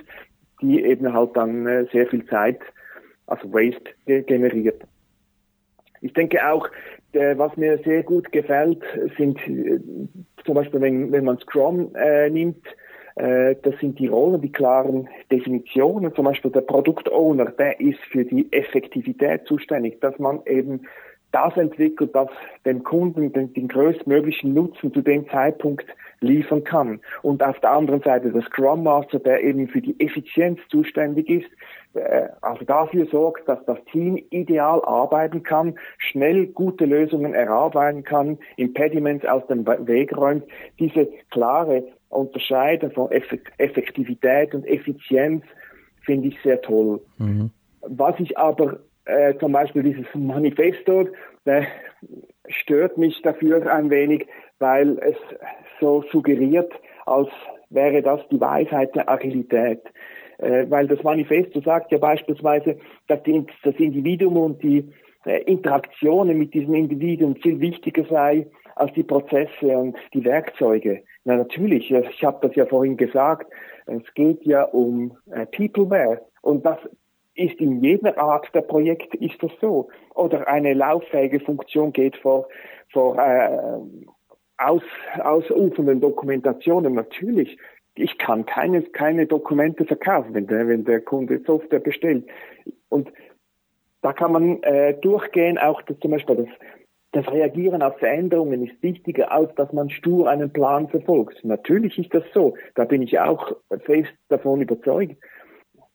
die 0.60 0.82
eben 0.82 1.12
halt 1.12 1.36
dann 1.36 1.66
äh, 1.66 1.86
sehr 1.92 2.08
viel 2.08 2.26
Zeit, 2.26 2.60
also 3.26 3.52
Waste 3.52 3.92
generiert. 4.24 4.82
Ich 6.00 6.12
denke 6.14 6.44
auch, 6.50 6.68
äh, 7.12 7.36
was 7.36 7.56
mir 7.56 7.78
sehr 7.78 8.02
gut 8.02 8.32
gefällt, 8.32 8.82
sind 9.16 9.38
äh, 9.46 9.78
zum 10.50 10.56
Beispiel, 10.56 10.80
wenn, 10.80 11.12
wenn 11.12 11.22
man 11.22 11.38
Scrum 11.38 11.94
äh, 11.94 12.28
nimmt, 12.28 12.66
äh, 13.14 13.54
das 13.62 13.78
sind 13.78 14.00
die 14.00 14.08
Rollen, 14.08 14.40
die 14.40 14.50
klaren 14.50 15.08
Definitionen. 15.30 16.12
Zum 16.12 16.24
Beispiel 16.24 16.50
der 16.50 16.62
Produktowner, 16.62 17.52
der 17.52 17.78
ist 17.78 18.00
für 18.10 18.24
die 18.24 18.52
Effektivität 18.52 19.46
zuständig, 19.46 20.00
dass 20.00 20.18
man 20.18 20.40
eben 20.46 20.88
das 21.32 21.56
entwickelt, 21.56 22.14
das 22.14 22.28
dem 22.64 22.82
Kunden 22.82 23.32
den, 23.32 23.52
den 23.52 23.68
größtmöglichen 23.68 24.52
Nutzen 24.54 24.92
zu 24.92 25.00
dem 25.00 25.28
Zeitpunkt 25.28 25.86
liefern 26.20 26.64
kann. 26.64 27.00
Und 27.22 27.42
auf 27.42 27.58
der 27.60 27.70
anderen 27.70 28.02
Seite 28.02 28.30
der 28.30 28.42
Scrum 28.42 28.82
Master, 28.82 29.18
der 29.18 29.42
eben 29.42 29.68
für 29.68 29.80
die 29.80 29.98
Effizienz 30.00 30.60
zuständig 30.68 31.28
ist, 31.28 31.50
äh, 31.94 32.28
also 32.42 32.64
dafür 32.64 33.06
sorgt, 33.06 33.48
dass 33.48 33.64
das 33.64 33.78
Team 33.90 34.16
ideal 34.30 34.82
arbeiten 34.84 35.42
kann, 35.42 35.78
schnell 35.98 36.46
gute 36.46 36.84
Lösungen 36.84 37.34
erarbeiten 37.34 38.04
kann, 38.04 38.38
Impediments 38.56 39.24
aus 39.24 39.46
dem 39.46 39.66
Weg 39.66 40.16
räumt. 40.16 40.44
Diese 40.78 41.08
klare 41.30 41.84
Unterscheiden 42.10 42.90
von 42.90 43.10
Effektivität 43.10 44.54
und 44.54 44.66
Effizienz 44.66 45.44
finde 46.02 46.28
ich 46.28 46.38
sehr 46.42 46.60
toll. 46.60 47.00
Mhm. 47.18 47.50
Was 47.82 48.18
ich 48.18 48.36
aber 48.36 48.80
äh, 49.04 49.34
zum 49.38 49.52
Beispiel 49.52 49.82
dieses 49.82 50.06
Manifesto 50.14 51.08
äh, 51.44 51.62
stört 52.48 52.98
mich 52.98 53.20
dafür 53.22 53.72
ein 53.72 53.90
wenig, 53.90 54.26
weil 54.58 54.98
es 54.98 55.16
so 55.80 56.04
suggeriert, 56.10 56.72
als 57.06 57.28
wäre 57.70 58.02
das 58.02 58.20
die 58.30 58.40
Weisheit 58.40 58.94
der 58.94 59.08
Agilität. 59.08 59.80
Äh, 60.38 60.66
weil 60.70 60.86
das 60.86 61.02
Manifesto 61.02 61.60
sagt 61.60 61.92
ja 61.92 61.98
beispielsweise, 61.98 62.78
dass 63.08 63.22
die, 63.24 63.44
das 63.62 63.74
Individuum 63.76 64.36
und 64.36 64.62
die 64.62 64.90
äh, 65.26 65.42
Interaktionen 65.42 66.38
mit 66.38 66.54
diesem 66.54 66.74
Individuum 66.74 67.36
viel 67.36 67.60
wichtiger 67.60 68.04
sei 68.04 68.46
als 68.76 68.92
die 68.94 69.02
Prozesse 69.02 69.66
und 69.76 69.96
die 70.14 70.24
Werkzeuge. 70.24 71.02
Na 71.24 71.36
natürlich, 71.36 71.90
ich 71.90 72.24
habe 72.24 72.46
das 72.46 72.56
ja 72.56 72.64
vorhin 72.64 72.96
gesagt, 72.96 73.52
es 73.86 74.14
geht 74.14 74.42
ja 74.44 74.62
um 74.64 75.16
äh, 75.30 75.44
Peopleware 75.46 76.22
und 76.40 76.64
das 76.64 76.78
ist 77.40 77.60
in 77.60 77.82
jeder 77.82 78.18
Art 78.18 78.54
der 78.54 78.62
Projekt 78.62 79.14
ist 79.14 79.42
das 79.42 79.50
so. 79.60 79.88
Oder 80.14 80.46
eine 80.48 80.74
lauffähige 80.74 81.40
Funktion 81.40 81.92
geht 81.92 82.16
vor, 82.16 82.48
vor 82.92 83.18
äh, 83.18 83.58
aus, 84.58 84.82
ausufernden 85.22 86.00
Dokumentationen. 86.00 86.94
Natürlich, 86.94 87.58
ich 87.94 88.18
kann 88.18 88.46
keine, 88.46 88.82
keine 88.82 89.26
Dokumente 89.26 89.84
verkaufen, 89.84 90.34
wenn 90.34 90.46
der, 90.46 90.68
wenn 90.68 90.84
der 90.84 91.00
Kunde 91.00 91.40
Software 91.46 91.80
bestellt. 91.80 92.26
Und 92.88 93.10
da 94.02 94.12
kann 94.12 94.32
man 94.32 94.62
äh, 94.62 94.94
durchgehen, 95.00 95.58
auch 95.58 95.82
das, 95.82 95.98
zum 96.00 96.10
Beispiel 96.12 96.36
das 96.36 96.48
das 97.12 97.26
Reagieren 97.28 97.82
auf 97.82 97.98
Veränderungen 97.98 98.64
ist 98.66 98.80
wichtiger, 98.82 99.32
als 99.32 99.52
dass 99.56 99.72
man 99.72 99.90
stur 99.90 100.28
einen 100.28 100.52
Plan 100.52 100.88
verfolgt. 100.88 101.44
Natürlich 101.44 101.98
ist 101.98 102.14
das 102.14 102.22
so. 102.32 102.54
Da 102.76 102.84
bin 102.84 103.02
ich 103.02 103.18
auch 103.18 103.56
fest 103.84 104.12
davon 104.28 104.60
überzeugt. 104.60 105.16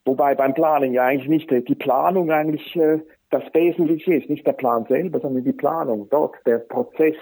Wobei 0.06 0.36
beim 0.36 0.54
Planen 0.54 0.94
ja 0.94 1.06
eigentlich 1.06 1.30
nicht 1.30 1.68
die 1.68 1.76
Planung 1.76 2.32
eigentlich 2.32 2.76
äh, 2.76 3.00
das 3.32 3.44
Wesentliche 3.54 4.16
ist, 4.16 4.30
nicht 4.30 4.46
der 4.46 4.54
Plan 4.54 4.86
selber, 4.88 5.20
sondern 5.20 5.44
die 5.44 5.54
Planung. 5.54 6.08
Dort 6.10 6.36
der 6.46 6.60
Prozess 6.60 7.16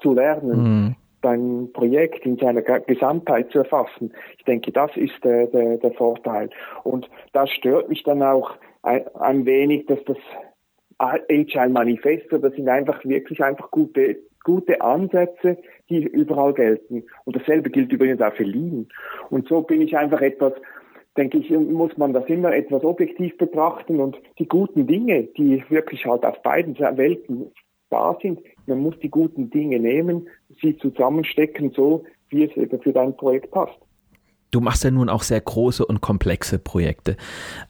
zu 0.00 0.14
lernen, 0.14 0.62
mhm. 0.62 0.96
dein 1.22 1.72
Projekt 1.72 2.24
in 2.24 2.38
seiner 2.38 2.62
Gesamtheit 2.62 3.50
zu 3.50 3.58
erfassen. 3.58 4.12
Ich 4.38 4.44
denke, 4.44 4.72
das 4.72 4.96
ist 4.96 5.12
der, 5.24 5.48
der, 5.48 5.78
der 5.78 5.92
Vorteil. 5.92 6.50
Und 6.84 7.10
das 7.32 7.50
stört 7.50 7.88
mich 7.88 8.02
dann 8.04 8.22
auch 8.22 8.52
ein, 8.82 9.06
ein 9.16 9.44
wenig, 9.44 9.86
dass 9.86 10.02
das 10.04 10.16
Agile 10.98 11.70
Manifesto, 11.70 12.38
das 12.38 12.54
sind 12.54 12.68
einfach 12.68 13.04
wirklich 13.04 13.42
einfach 13.42 13.70
gute, 13.70 14.18
gute 14.44 14.80
Ansätze, 14.80 15.58
die 15.88 16.02
überall 16.04 16.54
gelten. 16.54 17.04
Und 17.24 17.36
dasselbe 17.36 17.70
gilt 17.70 17.92
übrigens 17.92 18.20
auch 18.20 18.34
für 18.34 18.44
Lean. 18.44 18.86
Und 19.30 19.48
so 19.48 19.62
bin 19.62 19.80
ich 19.80 19.96
einfach 19.96 20.20
etwas, 20.20 20.52
denke 21.16 21.38
ich, 21.38 21.50
muss 21.50 21.96
man 21.96 22.12
das 22.12 22.26
immer 22.26 22.52
etwas 22.54 22.84
objektiv 22.84 23.36
betrachten 23.36 24.00
und 24.00 24.16
die 24.38 24.48
guten 24.48 24.86
Dinge, 24.86 25.24
die 25.24 25.62
wirklich 25.68 26.06
halt 26.06 26.24
auf 26.24 26.40
beiden 26.42 26.78
Welten 26.78 27.52
da 27.90 28.16
sind, 28.22 28.40
man 28.66 28.78
muss 28.78 28.98
die 29.00 29.10
guten 29.10 29.50
Dinge 29.50 29.80
nehmen, 29.80 30.28
sie 30.62 30.76
zusammenstecken, 30.76 31.72
so 31.72 32.04
wie 32.28 32.44
es 32.44 32.56
eben 32.56 32.80
für 32.80 32.92
dein 32.92 33.16
Projekt 33.16 33.50
passt. 33.50 33.78
Du 34.50 34.60
machst 34.60 34.82
ja 34.84 34.90
nun 34.90 35.08
auch 35.08 35.22
sehr 35.22 35.40
große 35.40 35.84
und 35.84 36.00
komplexe 36.00 36.58
Projekte. 36.58 37.16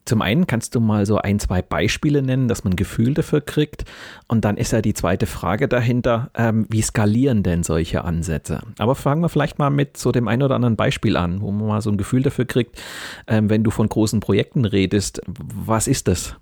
Zum 0.04 0.22
einen 0.22 0.46
kannst 0.46 0.74
du 0.74 0.80
mal 0.80 1.04
so 1.06 1.18
ein, 1.18 1.38
zwei 1.38 1.62
Beispiele 1.62 2.22
nennen, 2.22 2.48
dass 2.48 2.64
man 2.64 2.72
ein 2.72 2.76
Gefühl 2.76 3.14
dafür 3.14 3.40
kriegt. 3.40 3.84
Und 4.28 4.44
dann 4.44 4.56
ist 4.56 4.72
ja 4.72 4.80
die 4.80 4.94
zweite 4.94 5.26
Frage 5.26 5.68
dahinter, 5.68 6.30
ähm, 6.36 6.66
wie 6.70 6.82
skalieren 6.82 7.42
denn 7.42 7.62
solche 7.62 8.04
Ansätze? 8.04 8.60
Aber 8.78 8.94
fangen 8.94 9.22
wir 9.22 9.28
vielleicht 9.28 9.58
mal 9.58 9.70
mit 9.70 9.96
so 9.96 10.12
dem 10.12 10.28
einen 10.28 10.42
oder 10.42 10.54
anderen 10.54 10.76
Beispiel 10.76 11.16
an, 11.16 11.40
wo 11.42 11.50
man 11.50 11.66
mal 11.66 11.80
so 11.80 11.90
ein 11.90 11.98
Gefühl 11.98 12.22
dafür 12.22 12.46
kriegt, 12.46 12.82
ähm, 13.28 13.50
wenn 13.50 13.62
du 13.62 13.70
von 13.70 13.88
großen 13.88 14.20
Projekten 14.20 14.64
redest. 14.64 15.20
Was 15.26 15.86
ist 15.86 16.08
das? 16.08 16.36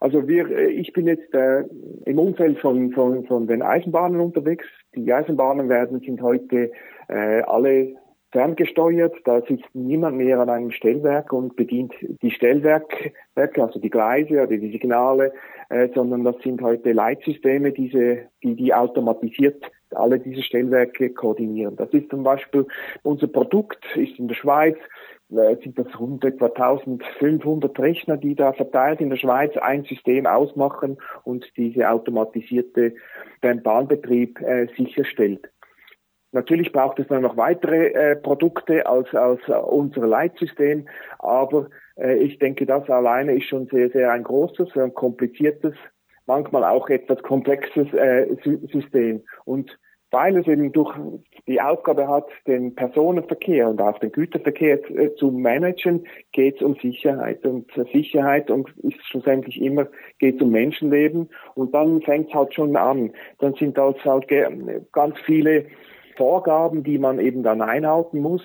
Also 0.00 0.26
wir, 0.26 0.50
äh, 0.50 0.70
ich 0.70 0.92
bin 0.92 1.06
jetzt 1.06 1.32
äh, 1.34 1.64
im 2.06 2.18
Umfeld 2.18 2.58
von, 2.58 2.90
von, 2.92 3.24
von 3.26 3.46
den 3.46 3.62
Eisenbahnen 3.62 4.20
unterwegs. 4.20 4.64
Die 4.94 5.12
Eisenbahnen 5.12 5.68
werden, 5.68 6.00
sind 6.00 6.20
heute 6.22 6.72
äh, 7.08 7.42
alle 7.42 7.94
ferngesteuert. 8.32 9.16
Da 9.24 9.40
sitzt 9.42 9.68
niemand 9.74 10.16
mehr 10.16 10.38
an 10.40 10.50
einem 10.50 10.70
Stellwerk 10.70 11.32
und 11.32 11.56
bedient 11.56 11.92
die 12.22 12.30
Stellwerke, 12.30 13.12
also 13.34 13.80
die 13.80 13.90
Gleise 13.90 14.42
oder 14.42 14.56
die 14.56 14.70
Signale, 14.70 15.32
äh, 15.68 15.88
sondern 15.94 16.24
das 16.24 16.36
sind 16.42 16.62
heute 16.62 16.92
Leitsysteme, 16.92 17.72
diese, 17.72 18.28
die, 18.42 18.54
die 18.54 18.74
automatisiert 18.74 19.70
alle 19.92 20.20
diese 20.20 20.42
Stellwerke 20.42 21.10
koordinieren. 21.10 21.76
Das 21.76 21.90
ist 21.90 22.10
zum 22.10 22.22
Beispiel 22.22 22.66
unser 23.02 23.26
Produkt, 23.26 23.84
ist 23.96 24.18
in 24.18 24.28
der 24.28 24.36
Schweiz, 24.36 24.76
äh, 25.30 25.56
sind 25.62 25.78
das 25.78 25.98
rund 25.98 26.24
etwa 26.24 26.46
1500 26.46 27.78
Rechner, 27.78 28.16
die 28.16 28.34
da 28.34 28.52
verteilt 28.52 29.00
in 29.00 29.10
der 29.10 29.16
Schweiz 29.16 29.56
ein 29.56 29.84
System 29.84 30.26
ausmachen 30.26 30.98
und 31.24 31.46
diese 31.56 31.88
automatisierte 31.88 32.94
den 33.42 33.62
Bahnbetrieb 33.62 34.40
äh, 34.40 34.66
sicherstellt. 34.76 35.50
Natürlich 36.32 36.72
braucht 36.72 36.98
es 37.00 37.08
dann 37.08 37.22
noch 37.22 37.36
weitere 37.36 37.88
äh, 37.88 38.16
Produkte 38.16 38.86
als, 38.86 39.12
als 39.14 39.40
unser 39.48 40.06
Leitsystem, 40.06 40.86
aber 41.18 41.68
äh, 41.96 42.16
ich 42.18 42.38
denke, 42.38 42.66
das 42.66 42.88
alleine 42.88 43.36
ist 43.36 43.46
schon 43.46 43.66
sehr, 43.66 43.90
sehr 43.90 44.12
ein 44.12 44.22
großes, 44.22 44.76
ein 44.76 44.94
kompliziertes, 44.94 45.74
manchmal 46.26 46.64
auch 46.64 46.88
etwas 46.88 47.20
komplexes 47.22 47.92
äh, 47.94 48.26
System. 48.72 49.22
Und 49.44 49.76
weil 50.12 50.36
es 50.36 50.46
eben 50.48 50.72
durch 50.72 50.96
die 51.46 51.60
Aufgabe 51.60 52.08
hat, 52.08 52.26
den 52.46 52.74
Personenverkehr 52.74 53.68
und 53.68 53.80
auch 53.80 53.98
den 53.98 54.10
Güterverkehr 54.10 54.78
äh, 54.90 55.14
zu 55.14 55.30
managen, 55.30 56.06
geht 56.32 56.56
es 56.56 56.62
um 56.62 56.74
Sicherheit. 56.76 57.44
Und 57.44 57.70
Sicherheit 57.92 58.50
und 58.50 58.72
ist 58.78 59.04
schlussendlich 59.06 59.60
immer, 59.60 59.86
geht 60.18 60.36
es 60.36 60.42
um 60.42 60.50
Menschenleben. 60.50 61.28
Und 61.54 61.74
dann 61.74 62.02
fängt 62.02 62.28
es 62.28 62.34
halt 62.34 62.54
schon 62.54 62.76
an. 62.76 63.12
Dann 63.38 63.54
sind 63.54 63.78
das 63.78 63.96
halt 64.04 64.26
ganz 64.92 65.18
viele 65.26 65.66
Vorgaben, 66.20 66.84
die 66.84 66.98
man 66.98 67.18
eben 67.18 67.42
dann 67.42 67.62
einhalten 67.62 68.20
muss. 68.20 68.42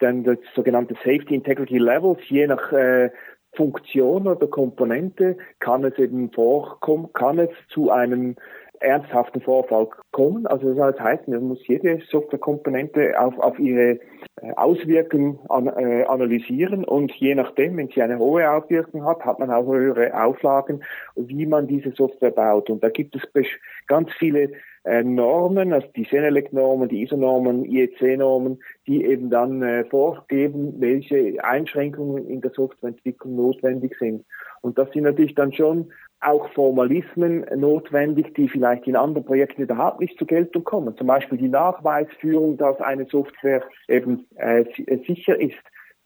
Dann 0.00 0.22
das 0.22 0.36
sogenannte 0.54 0.94
Safety 0.96 1.34
Integrity 1.34 1.78
Levels, 1.78 2.18
je 2.28 2.46
nach 2.46 2.72
äh, 2.72 3.08
Funktion 3.54 4.28
oder 4.28 4.46
Komponente 4.46 5.38
kann 5.60 5.82
es 5.84 5.98
eben 5.98 6.30
vorkommen, 6.30 7.10
kann 7.14 7.38
es 7.38 7.48
zu 7.68 7.90
einem 7.90 8.36
ernsthaften 8.80 9.40
Vorfall 9.40 9.88
kommen. 10.10 10.46
Also 10.46 10.74
das 10.74 11.00
heißt, 11.00 11.26
man 11.28 11.44
muss 11.44 11.66
jede 11.66 12.00
Softwarekomponente 12.10 13.18
auf, 13.18 13.38
auf 13.38 13.58
ihre 13.58 13.98
äh, 14.42 14.52
Auswirkungen 14.56 15.38
an, 15.48 15.68
äh, 15.68 16.04
analysieren 16.04 16.84
und 16.84 17.12
je 17.12 17.34
nachdem, 17.34 17.78
wenn 17.78 17.88
sie 17.88 18.02
eine 18.02 18.18
hohe 18.18 18.50
Auswirkung 18.50 19.06
hat, 19.06 19.24
hat 19.24 19.38
man 19.38 19.50
auch 19.50 19.66
höhere 19.66 20.12
Auflagen, 20.22 20.82
wie 21.16 21.46
man 21.46 21.66
diese 21.66 21.92
Software 21.92 22.30
baut. 22.30 22.68
Und 22.68 22.84
da 22.84 22.90
gibt 22.90 23.16
es 23.16 23.22
ganz 23.86 24.10
viele 24.18 24.52
äh, 24.84 25.02
Normen, 25.02 25.72
also 25.72 25.86
die 25.94 26.04
Senelec-Normen, 26.04 26.88
die 26.88 27.02
ISO-Normen, 27.02 27.64
IEC-Normen, 27.64 28.62
die 28.86 29.04
eben 29.04 29.30
dann 29.30 29.62
äh, 29.62 29.84
vorgeben, 29.84 30.74
welche 30.78 31.42
Einschränkungen 31.44 32.26
in 32.26 32.40
der 32.40 32.52
Softwareentwicklung 32.52 33.36
notwendig 33.36 33.96
sind. 33.98 34.24
Und 34.62 34.78
das 34.78 34.90
sind 34.92 35.04
natürlich 35.04 35.34
dann 35.34 35.52
schon 35.52 35.92
auch 36.20 36.50
Formalismen 36.52 37.46
notwendig, 37.56 38.34
die 38.34 38.48
vielleicht 38.48 38.86
in 38.86 38.96
anderen 38.96 39.26
Projekten 39.26 39.62
überhaupt 39.62 40.00
nicht 40.00 40.18
zur 40.18 40.26
Geltung 40.26 40.64
kommen. 40.64 40.96
Zum 40.96 41.06
Beispiel 41.06 41.38
die 41.38 41.48
Nachweisführung, 41.48 42.56
dass 42.58 42.80
eine 42.80 43.06
Software 43.06 43.62
eben 43.88 44.26
äh, 44.36 44.62
äh, 44.62 45.04
sicher 45.06 45.40
ist. 45.40 45.56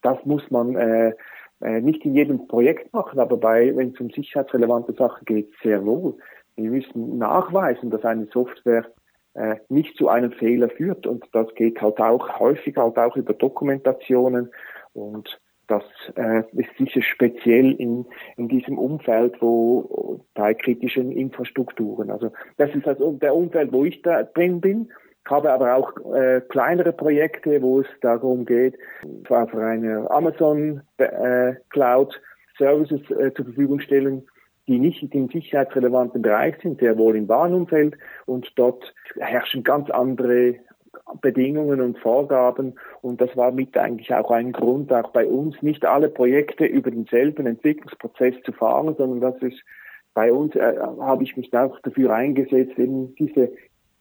Das 0.03 0.25
muss 0.25 0.49
man 0.51 0.77
äh, 0.77 1.13
äh, 1.61 1.81
nicht 1.81 2.05
in 2.05 2.15
jedem 2.15 2.47
Projekt 2.47 2.93
machen, 2.93 3.19
aber 3.19 3.37
bei, 3.37 3.75
wenn 3.75 3.91
es 3.91 4.01
um 4.01 4.11
sicherheitsrelevante 4.11 4.93
Sachen 4.93 5.25
geht, 5.25 5.51
sehr 5.63 5.85
wohl. 5.85 6.17
Wir 6.57 6.71
müssen 6.71 7.19
nachweisen, 7.19 7.91
dass 7.91 8.05
eine 8.05 8.27
Software 8.27 8.87
äh, 9.35 9.57
nicht 9.69 9.97
zu 9.97 10.09
einem 10.09 10.33
Fehler 10.33 10.69
führt 10.69 11.07
und 11.07 11.25
das 11.33 11.53
geht 11.55 11.81
halt 11.81 12.01
auch 12.01 12.39
häufig 12.39 12.77
halt 12.77 12.97
auch 12.99 13.17
über 13.17 13.35
Dokumentationen 13.35 14.51
und 14.93 15.41
das 15.67 15.83
äh, 16.17 16.43
ist 16.53 16.77
sicher 16.79 17.03
speziell 17.03 17.73
in, 17.73 18.07
in 18.37 18.49
diesem 18.49 18.79
Umfeld, 18.79 19.41
wo 19.41 20.25
bei 20.35 20.55
kritischen 20.55 21.11
Infrastrukturen. 21.11 22.11
Also 22.11 22.31
das 22.59 22.75
ist 22.75 22.87
also 22.87 23.13
der 23.13 23.35
Umfeld, 23.35 23.73
wo 23.73 23.85
ich 23.85 24.03
da 24.03 24.25
drin 24.25 24.61
bin. 24.61 24.93
Ich 25.25 25.31
habe 25.31 25.51
aber 25.51 25.75
auch 25.75 26.15
äh, 26.15 26.43
kleinere 26.43 26.93
Projekte, 26.93 27.63
wo 27.63 27.81
es 27.81 27.87
darum 28.03 28.45
geht, 28.45 28.77
für 29.27 29.39
eine 29.39 30.11
Amazon 30.11 30.83
äh, 30.99 31.55
Cloud 31.71 32.21
Services 32.59 33.01
äh, 33.11 33.33
zur 33.33 33.47
Verfügung 33.47 33.81
stellen, 33.81 34.27
die 34.67 34.79
nicht 34.79 35.03
im 35.15 35.29
sicherheitsrelevanten 35.29 36.23
Bereich 36.23 36.57
sind, 36.63 36.81
sehr 36.81 36.97
wohl 36.97 37.17
im 37.17 37.27
Bahnumfeld 37.27 37.97
und 38.27 38.51
dort 38.57 38.95
herrschen 39.19 39.63
ganz 39.63 39.91
andere 39.91 40.57
Bedingungen 41.21 41.81
und 41.81 41.99
Vorgaben 41.99 42.75
und 43.03 43.21
das 43.21 43.37
war 43.37 43.53
mit 43.53 43.77
eigentlich 43.77 44.15
auch 44.15 44.31
ein 44.31 44.53
Grund, 44.53 44.93
auch 44.93 45.11
bei 45.11 45.27
uns 45.27 45.61
nicht 45.61 45.85
alle 45.85 46.09
Projekte 46.09 46.65
über 46.65 46.91
denselben 46.91 47.47
Entwicklungsprozess 47.47 48.35
zu 48.45 48.53
fahren, 48.53 48.95
sondern 48.97 49.21
das 49.21 49.43
ist 49.43 49.61
bei 50.15 50.33
uns 50.33 50.55
äh, 50.55 50.77
habe 51.01 51.25
ich 51.25 51.37
mich 51.37 51.53
auch 51.53 51.79
dafür 51.81 52.15
eingesetzt, 52.15 52.79
eben 52.79 53.15
diese 53.17 53.51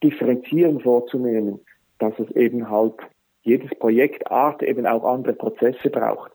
Differenzierung 0.03 0.79
vorzunehmen, 0.79 1.59
dass 1.99 2.13
es 2.19 2.29
eben 2.35 2.69
halt 2.69 2.95
jedes 3.41 3.71
Projektart 3.79 4.61
eben 4.63 4.85
auch 4.85 5.03
andere 5.03 5.33
Prozesse 5.33 5.89
braucht. 5.89 6.31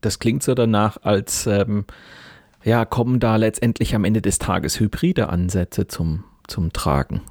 Das 0.00 0.18
klingt 0.18 0.42
so 0.42 0.54
danach, 0.54 0.98
als 1.02 1.46
ähm, 1.46 1.84
ja, 2.64 2.84
kommen 2.84 3.20
da 3.20 3.36
letztendlich 3.36 3.94
am 3.94 4.04
Ende 4.04 4.22
des 4.22 4.38
Tages 4.38 4.80
hybride 4.80 5.28
Ansätze 5.28 5.86
zum, 5.86 6.24
zum 6.48 6.72
Tragen. 6.72 7.22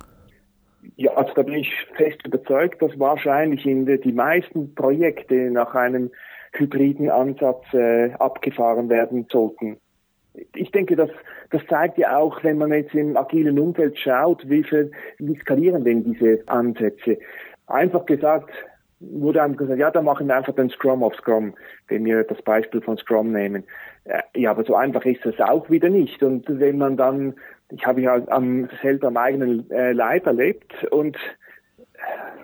Ja, 0.96 1.14
also 1.14 1.34
da 1.34 1.42
bin 1.42 1.56
ich 1.56 1.74
fest 1.96 2.20
überzeugt, 2.26 2.82
dass 2.82 2.98
wahrscheinlich 3.00 3.66
in 3.66 3.86
die, 3.86 4.00
die 4.00 4.12
meisten 4.12 4.76
Projekte 4.76 5.50
nach 5.52 5.74
einem 5.74 6.12
hybriden 6.54 7.10
Ansatz 7.10 7.64
äh, 7.74 8.12
abgefahren 8.14 8.90
werden 8.90 9.26
sollten. 9.32 9.78
Ich 10.56 10.72
denke, 10.72 10.96
das, 10.96 11.10
das 11.50 11.62
zeigt 11.68 11.98
ja 11.98 12.18
auch, 12.18 12.44
wenn 12.44 12.58
man 12.58 12.72
jetzt 12.72 12.94
im 12.94 13.18
agilen 13.18 13.58
Umfeld 13.60 13.98
schaut, 13.98 14.48
wie, 14.50 14.64
viel, 14.64 14.92
wie 15.18 15.36
skalieren 15.38 15.84
denn 15.84 16.04
diese 16.04 16.44
Ansätze. 16.48 17.18
Einfach 17.68 18.06
gesagt, 18.06 18.52
wurde 19.12 19.42
einem 19.42 19.58
gesagt, 19.58 19.80
ja, 19.80 19.92
da 19.92 20.02
machen 20.02 20.28
wir 20.28 20.36
einfach 20.36 20.56
den 20.56 20.70
Scrum 20.70 21.04
auf 21.04 21.16
Scrum, 21.16 21.54
wenn 21.88 22.06
wir 22.06 22.24
das 22.24 22.42
Beispiel 22.42 22.82
von 22.82 22.98
Scrum 22.98 23.32
nehmen. 23.32 23.64
Äh, 24.06 24.22
ja, 24.36 24.52
aber 24.52 24.64
so 24.64 24.76
einfach 24.76 25.06
ist 25.06 25.26
das 25.26 25.40
auch 25.40 25.70
wieder 25.70 25.90
nicht. 25.90 26.24
Und 26.24 26.46
wenn 26.48 26.78
man 26.78 26.98
dann 26.98 27.36
ich 27.76 27.86
habe 27.86 28.02
ja 28.02 28.22
am, 28.28 28.70
selber 28.82 29.08
am 29.08 29.18
eigenen 29.18 29.70
äh, 29.72 29.94
Leib 29.94 30.26
erlebt 30.26 30.84
und 30.92 31.18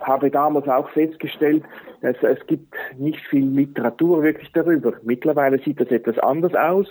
habe 0.00 0.30
damals 0.30 0.66
auch 0.68 0.88
festgestellt, 0.90 1.62
es, 2.00 2.16
es 2.22 2.44
gibt 2.46 2.74
nicht 2.96 3.20
viel 3.26 3.44
Literatur 3.44 4.22
wirklich 4.22 4.50
darüber. 4.52 4.94
Mittlerweile 5.02 5.58
sieht 5.58 5.80
das 5.80 5.90
etwas 5.90 6.18
anders 6.18 6.54
aus. 6.54 6.88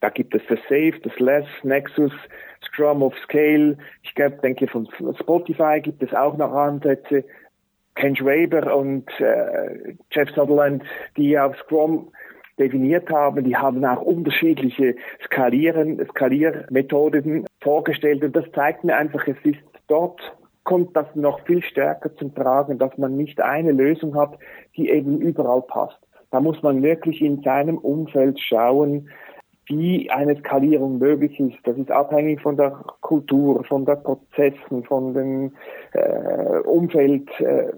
Da 0.00 0.10
gibt 0.10 0.34
es 0.34 0.42
das 0.48 0.58
Safe, 0.68 0.94
das 1.02 1.18
Less, 1.18 1.46
Nexus, 1.62 2.12
Scrum 2.66 3.02
of 3.02 3.14
Scale. 3.24 3.78
Ich 4.02 4.14
glaube, 4.14 4.36
denke 4.42 4.66
von 4.66 4.88
Spotify 5.20 5.80
gibt 5.80 6.02
es 6.02 6.12
auch 6.12 6.36
noch 6.36 6.52
Ansätze. 6.52 7.24
Ken 7.94 8.16
Schwaber 8.16 8.76
und 8.76 9.08
äh, 9.20 9.94
Jeff 10.10 10.30
Sutherland, 10.30 10.82
die 11.16 11.38
auf 11.38 11.56
Scrum 11.56 12.10
definiert 12.58 13.10
haben. 13.10 13.44
Die 13.44 13.56
haben 13.56 13.84
auch 13.84 14.02
unterschiedliche 14.02 14.96
Skalieren, 15.24 16.04
Skaliermethoden 16.10 17.46
vorgestellt 17.60 18.22
und 18.24 18.36
das 18.36 18.44
zeigt 18.54 18.84
mir 18.84 18.96
einfach, 18.96 19.26
es 19.26 19.36
ist 19.44 19.60
dort 19.88 20.20
kommt 20.64 20.96
das 20.96 21.06
noch 21.14 21.44
viel 21.44 21.62
stärker 21.62 22.14
zum 22.16 22.34
Tragen, 22.34 22.78
dass 22.78 22.96
man 22.96 23.16
nicht 23.16 23.40
eine 23.40 23.72
Lösung 23.72 24.16
hat, 24.16 24.38
die 24.76 24.90
eben 24.90 25.20
überall 25.20 25.62
passt. 25.62 25.98
Da 26.30 26.40
muss 26.40 26.62
man 26.62 26.82
wirklich 26.82 27.20
in 27.20 27.42
seinem 27.42 27.78
Umfeld 27.78 28.40
schauen, 28.40 29.10
wie 29.66 30.10
eine 30.10 30.36
Skalierung 30.36 30.98
möglich 30.98 31.38
ist. 31.38 31.58
Das 31.64 31.76
ist 31.76 31.90
abhängig 31.90 32.40
von 32.40 32.56
der 32.56 32.70
Kultur, 33.00 33.64
von 33.64 33.84
den 33.84 34.02
Prozessen, 34.02 34.84
von 34.84 35.14
dem 35.14 35.52
äh, 35.92 36.58
Umfeld. 36.64 37.28
Äh, 37.40 37.72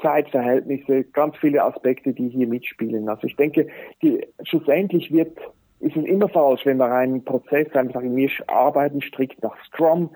Zeitverhältnisse, 0.00 1.04
ganz 1.04 1.36
viele 1.36 1.62
Aspekte, 1.62 2.12
die 2.12 2.28
hier 2.28 2.46
mitspielen. 2.46 3.08
Also 3.08 3.26
ich 3.26 3.36
denke, 3.36 3.66
die, 4.02 4.26
schlussendlich 4.44 5.12
wird, 5.12 5.36
ist 5.80 5.96
es 5.96 6.04
immer 6.04 6.28
falsch, 6.28 6.66
wenn 6.66 6.76
man 6.76 6.90
einen 6.90 7.24
Prozess 7.24 7.74
einfach 7.74 8.02
wir 8.02 8.30
arbeiten 8.46 9.00
strikt 9.00 9.42
nach 9.42 9.56
Scrum. 9.66 10.10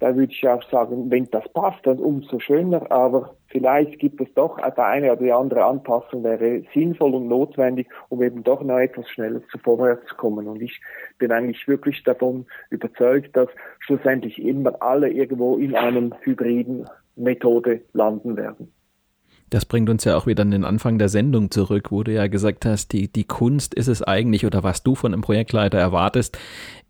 Da 0.00 0.16
würde 0.16 0.32
ich 0.32 0.46
auch 0.48 0.62
sagen, 0.70 1.10
wenn 1.10 1.30
das 1.30 1.48
passt, 1.52 1.86
dann 1.86 1.98
umso 1.98 2.40
schöner. 2.40 2.90
Aber 2.90 3.36
vielleicht 3.46 3.98
gibt 4.00 4.20
es 4.20 4.26
doch 4.34 4.58
eine 4.58 5.12
oder 5.12 5.22
die 5.22 5.32
andere 5.32 5.64
Anpassung 5.64 6.24
wäre 6.24 6.62
sinnvoll 6.74 7.14
und 7.14 7.28
notwendig, 7.28 7.88
um 8.08 8.22
eben 8.22 8.42
doch 8.42 8.62
noch 8.62 8.78
etwas 8.78 9.08
schneller 9.08 9.40
zu 9.50 9.58
vorwärts 9.58 10.06
zu 10.08 10.16
kommen. 10.16 10.48
Und 10.48 10.60
ich 10.60 10.80
bin 11.18 11.30
eigentlich 11.30 11.68
wirklich 11.68 12.02
davon 12.02 12.46
überzeugt, 12.70 13.36
dass 13.36 13.48
schlussendlich 13.78 14.42
immer 14.42 14.82
alle 14.82 15.10
irgendwo 15.10 15.56
in 15.56 15.76
einem 15.76 16.12
hybriden 16.22 16.88
Methode 17.14 17.82
landen 17.92 18.36
werden. 18.36 18.72
Das 19.50 19.64
bringt 19.64 19.88
uns 19.88 20.02
ja 20.04 20.16
auch 20.16 20.26
wieder 20.26 20.42
an 20.42 20.50
den 20.50 20.64
Anfang 20.64 20.98
der 20.98 21.08
Sendung 21.08 21.52
zurück, 21.52 21.92
wo 21.92 22.02
du 22.02 22.12
ja 22.12 22.26
gesagt 22.26 22.66
hast, 22.66 22.92
die, 22.92 23.06
die 23.06 23.24
Kunst 23.24 23.74
ist 23.74 23.86
es 23.86 24.02
eigentlich 24.02 24.44
oder 24.44 24.64
was 24.64 24.82
du 24.82 24.96
von 24.96 25.12
einem 25.12 25.22
Projektleiter 25.22 25.78
erwartest, 25.78 26.36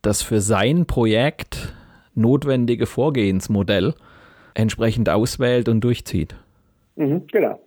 das 0.00 0.22
für 0.22 0.40
sein 0.40 0.86
Projekt 0.86 1.74
notwendige 2.14 2.86
Vorgehensmodell 2.86 3.94
entsprechend 4.54 5.08
auswählt 5.08 5.68
und 5.68 5.80
durchzieht. 5.82 6.36
Mhm, 6.96 7.26
genau. 7.26 7.60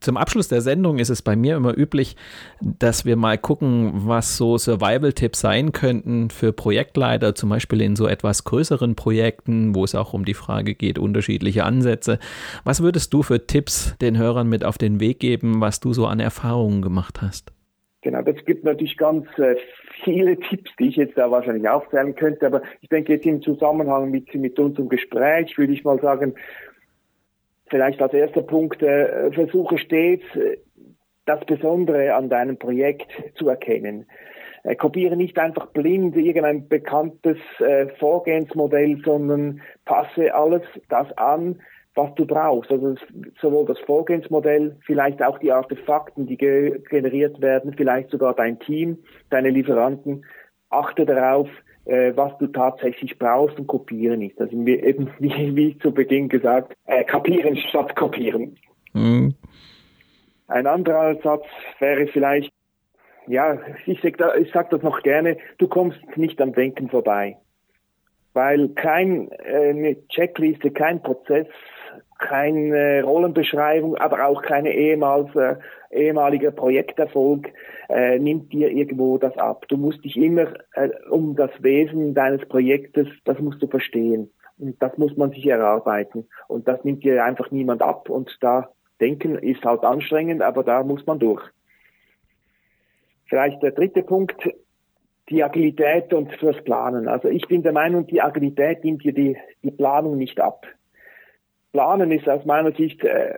Zum 0.00 0.16
Abschluss 0.16 0.48
der 0.48 0.60
Sendung 0.60 0.98
ist 0.98 1.08
es 1.08 1.22
bei 1.22 1.36
mir 1.36 1.56
immer 1.56 1.76
üblich, 1.76 2.16
dass 2.60 3.04
wir 3.06 3.16
mal 3.16 3.38
gucken, 3.38 3.92
was 3.94 4.36
so 4.36 4.58
Survival-Tipps 4.58 5.40
sein 5.40 5.72
könnten 5.72 6.28
für 6.30 6.52
Projektleiter, 6.52 7.34
zum 7.34 7.48
Beispiel 7.48 7.80
in 7.80 7.96
so 7.96 8.06
etwas 8.06 8.44
größeren 8.44 8.94
Projekten, 8.94 9.74
wo 9.74 9.84
es 9.84 9.94
auch 9.94 10.12
um 10.12 10.24
die 10.24 10.34
Frage 10.34 10.74
geht, 10.74 10.98
unterschiedliche 10.98 11.64
Ansätze. 11.64 12.18
Was 12.62 12.82
würdest 12.82 13.14
du 13.14 13.22
für 13.22 13.46
Tipps 13.46 13.96
den 14.00 14.18
Hörern 14.18 14.48
mit 14.48 14.64
auf 14.64 14.76
den 14.76 15.00
Weg 15.00 15.18
geben, 15.18 15.60
was 15.60 15.80
du 15.80 15.94
so 15.94 16.06
an 16.06 16.20
Erfahrungen 16.20 16.82
gemacht 16.82 17.22
hast? 17.22 17.52
Genau, 18.02 18.22
das 18.22 18.36
gibt 18.44 18.64
natürlich 18.64 18.98
ganz 18.98 19.26
äh, 19.38 19.56
viele 20.06 20.38
Tipps, 20.38 20.70
die 20.78 20.88
ich 20.88 20.96
jetzt 20.96 21.18
da 21.18 21.30
wahrscheinlich 21.30 21.68
aufzählen 21.68 22.14
könnte, 22.14 22.46
aber 22.46 22.62
ich 22.80 22.88
denke 22.88 23.12
jetzt 23.12 23.26
im 23.26 23.42
Zusammenhang 23.42 24.10
mit, 24.10 24.34
mit 24.34 24.58
unserem 24.58 24.88
Gespräch 24.88 25.58
würde 25.58 25.74
ich 25.74 25.84
mal 25.84 26.00
sagen, 26.00 26.34
Vielleicht 27.68 28.00
als 28.00 28.12
erster 28.12 28.42
Punkt, 28.42 28.82
äh, 28.82 29.30
versuche 29.32 29.78
stets 29.78 30.24
äh, 30.36 30.58
das 31.24 31.44
Besondere 31.44 32.14
an 32.14 32.28
deinem 32.28 32.58
Projekt 32.58 33.10
zu 33.34 33.48
erkennen. 33.48 34.06
Äh, 34.62 34.76
kopiere 34.76 35.16
nicht 35.16 35.36
einfach 35.38 35.66
blind 35.68 36.16
irgendein 36.16 36.68
bekanntes 36.68 37.38
äh, 37.58 37.88
Vorgehensmodell, 37.98 39.00
sondern 39.04 39.60
passe 39.84 40.32
alles 40.32 40.62
das 40.88 41.10
an, 41.18 41.60
was 41.96 42.14
du 42.14 42.26
brauchst. 42.26 42.70
Also 42.70 42.94
sowohl 43.40 43.66
das 43.66 43.78
Vorgehensmodell, 43.80 44.76
vielleicht 44.84 45.22
auch 45.22 45.38
die 45.38 45.50
Artefakten, 45.50 46.26
die 46.26 46.36
ge 46.36 46.80
generiert 46.88 47.40
werden, 47.40 47.74
vielleicht 47.76 48.10
sogar 48.10 48.34
dein 48.34 48.58
Team, 48.60 48.98
deine 49.30 49.50
Lieferanten. 49.50 50.24
Achte 50.68 51.06
darauf, 51.06 51.48
äh, 51.86 52.12
was 52.14 52.36
du 52.38 52.48
tatsächlich 52.48 53.18
brauchst 53.18 53.58
und 53.58 53.66
kopieren 53.66 54.22
ist. 54.22 54.40
Also 54.40 54.56
eben, 54.56 55.10
wie, 55.18 55.56
wie 55.56 55.78
zu 55.78 55.92
Beginn 55.92 56.28
gesagt, 56.28 56.74
äh, 56.84 57.02
kapieren 57.04 57.56
statt 57.56 57.96
kopieren. 57.96 58.56
Mhm. 58.92 59.34
Ein 60.48 60.66
anderer 60.66 61.16
Satz 61.22 61.44
wäre 61.80 62.06
vielleicht, 62.06 62.52
ja, 63.26 63.58
ich 63.86 64.00
sage 64.00 64.40
ich 64.40 64.52
sag 64.52 64.70
das 64.70 64.82
noch 64.82 65.02
gerne, 65.02 65.38
du 65.58 65.66
kommst 65.66 65.98
nicht 66.16 66.40
am 66.40 66.52
Denken 66.52 66.88
vorbei. 66.88 67.36
Weil 68.32 68.68
kein, 68.70 69.30
äh, 69.30 69.70
eine 69.70 69.96
Checkliste, 70.08 70.70
kein 70.70 71.02
Prozess, 71.02 71.46
keine 72.18 73.02
Rollenbeschreibung, 73.04 73.96
aber 73.96 74.26
auch 74.26 74.42
keine 74.42 74.74
ehemals, 74.74 75.34
äh, 75.34 75.56
ehemaliger 75.90 76.50
Projekterfolg 76.50 77.52
äh, 77.88 78.18
nimmt 78.18 78.52
dir 78.52 78.70
irgendwo 78.70 79.18
das 79.18 79.36
ab. 79.38 79.66
Du 79.68 79.76
musst 79.76 80.04
dich 80.04 80.16
immer 80.16 80.54
äh, 80.74 80.90
um 81.10 81.36
das 81.36 81.50
Wesen 81.60 82.14
deines 82.14 82.46
Projektes, 82.48 83.08
das 83.24 83.38
musst 83.38 83.62
du 83.62 83.66
verstehen. 83.66 84.30
Und 84.58 84.82
das 84.82 84.96
muss 84.96 85.16
man 85.16 85.30
sich 85.30 85.46
erarbeiten. 85.46 86.26
Und 86.48 86.66
das 86.66 86.82
nimmt 86.84 87.04
dir 87.04 87.24
einfach 87.24 87.50
niemand 87.50 87.82
ab. 87.82 88.08
Und 88.08 88.36
da 88.40 88.70
denken 89.00 89.36
ist 89.36 89.64
halt 89.64 89.84
anstrengend, 89.84 90.42
aber 90.42 90.64
da 90.64 90.82
muss 90.82 91.04
man 91.06 91.18
durch. 91.18 91.42
Vielleicht 93.28 93.62
der 93.62 93.72
dritte 93.72 94.02
Punkt, 94.02 94.48
die 95.28 95.42
Agilität 95.42 96.14
und 96.14 96.30
das 96.40 96.62
Planen. 96.62 97.08
Also 97.08 97.28
ich 97.28 97.46
bin 97.48 97.62
der 97.62 97.72
Meinung, 97.72 98.06
die 98.06 98.22
Agilität 98.22 98.84
nimmt 98.84 99.02
dir 99.02 99.12
die, 99.12 99.36
die 99.62 99.72
Planung 99.72 100.16
nicht 100.16 100.40
ab. 100.40 100.66
Planen 101.76 102.10
ist 102.10 102.26
aus 102.26 102.42
meiner 102.46 102.72
Sicht 102.72 103.04
äh, 103.04 103.34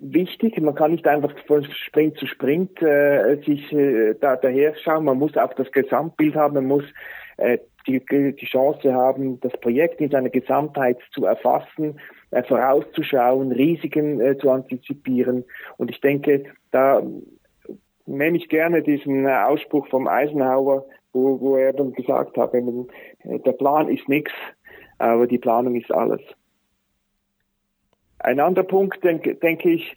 wichtig. 0.00 0.60
Man 0.60 0.74
kann 0.74 0.90
nicht 0.90 1.06
einfach 1.06 1.32
von 1.46 1.62
Sprint 1.62 2.18
zu 2.18 2.26
Sprint 2.26 2.82
äh, 2.82 3.36
sich 3.46 3.72
äh, 3.72 4.14
da 4.20 4.34
daher 4.34 4.74
schauen. 4.74 5.04
Man 5.04 5.18
muss 5.18 5.36
auch 5.36 5.54
das 5.54 5.70
Gesamtbild 5.70 6.34
haben. 6.34 6.54
Man 6.54 6.66
muss 6.66 6.82
äh, 7.36 7.58
die, 7.86 8.00
die 8.04 8.46
Chance 8.46 8.92
haben, 8.92 9.38
das 9.38 9.52
Projekt 9.60 10.00
in 10.00 10.10
seiner 10.10 10.30
Gesamtheit 10.30 10.98
zu 11.12 11.26
erfassen, 11.26 12.00
äh, 12.32 12.42
vorauszuschauen, 12.42 13.52
Risiken 13.52 14.20
äh, 14.20 14.36
zu 14.36 14.50
antizipieren. 14.50 15.44
Und 15.76 15.88
ich 15.92 16.00
denke, 16.00 16.42
da 16.72 17.04
nehme 18.04 18.36
ich 18.36 18.48
gerne 18.48 18.82
diesen 18.82 19.28
Ausspruch 19.28 19.86
vom 19.86 20.08
Eisenhower, 20.08 20.86
wo, 21.12 21.40
wo 21.40 21.54
er 21.54 21.72
dann 21.72 21.92
gesagt 21.92 22.36
hat, 22.36 22.52
äh, 22.52 23.38
der 23.38 23.52
Plan 23.52 23.88
ist 23.88 24.08
nichts, 24.08 24.32
aber 24.98 25.28
die 25.28 25.38
Planung 25.38 25.76
ist 25.76 25.92
alles. 25.92 26.20
Ein 28.26 28.40
anderer 28.40 28.66
Punkt, 28.66 29.04
denke, 29.04 29.36
denke 29.36 29.70
ich, 29.70 29.96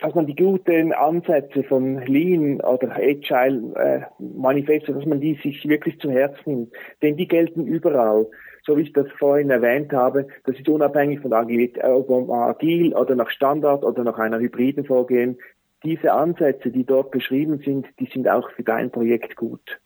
dass 0.00 0.12
man 0.12 0.26
die 0.26 0.34
guten 0.34 0.92
Ansätze 0.92 1.62
von 1.62 2.04
Lean 2.04 2.60
oder 2.60 2.96
Agile 2.96 3.72
äh, 3.76 4.00
Manifesto, 4.18 4.92
dass 4.92 5.06
man 5.06 5.20
die 5.20 5.38
sich 5.40 5.64
wirklich 5.68 6.00
zu 6.00 6.10
Herzen 6.10 6.42
nimmt. 6.46 6.72
Denn 7.00 7.16
die 7.16 7.28
gelten 7.28 7.64
überall. 7.68 8.26
So 8.66 8.76
wie 8.76 8.82
ich 8.82 8.92
das 8.92 9.06
vorhin 9.20 9.50
erwähnt 9.50 9.92
habe, 9.92 10.26
das 10.44 10.58
ist 10.58 10.68
unabhängig 10.68 11.20
von 11.20 11.32
Agilität, 11.32 11.84
ob 11.84 12.10
agil 12.28 12.92
oder 12.92 13.14
nach 13.14 13.30
Standard 13.30 13.84
oder 13.84 14.02
nach 14.02 14.18
einer 14.18 14.40
hybriden 14.40 14.84
Vorgehen 14.84 15.38
diese 15.84 16.12
Ansätze, 16.12 16.72
die 16.72 16.84
dort 16.84 17.12
beschrieben 17.12 17.60
sind, 17.64 17.86
die 18.00 18.06
sind 18.12 18.28
auch 18.28 18.50
für 18.50 18.64
dein 18.64 18.90
Projekt 18.90 19.36
gut. 19.36 19.80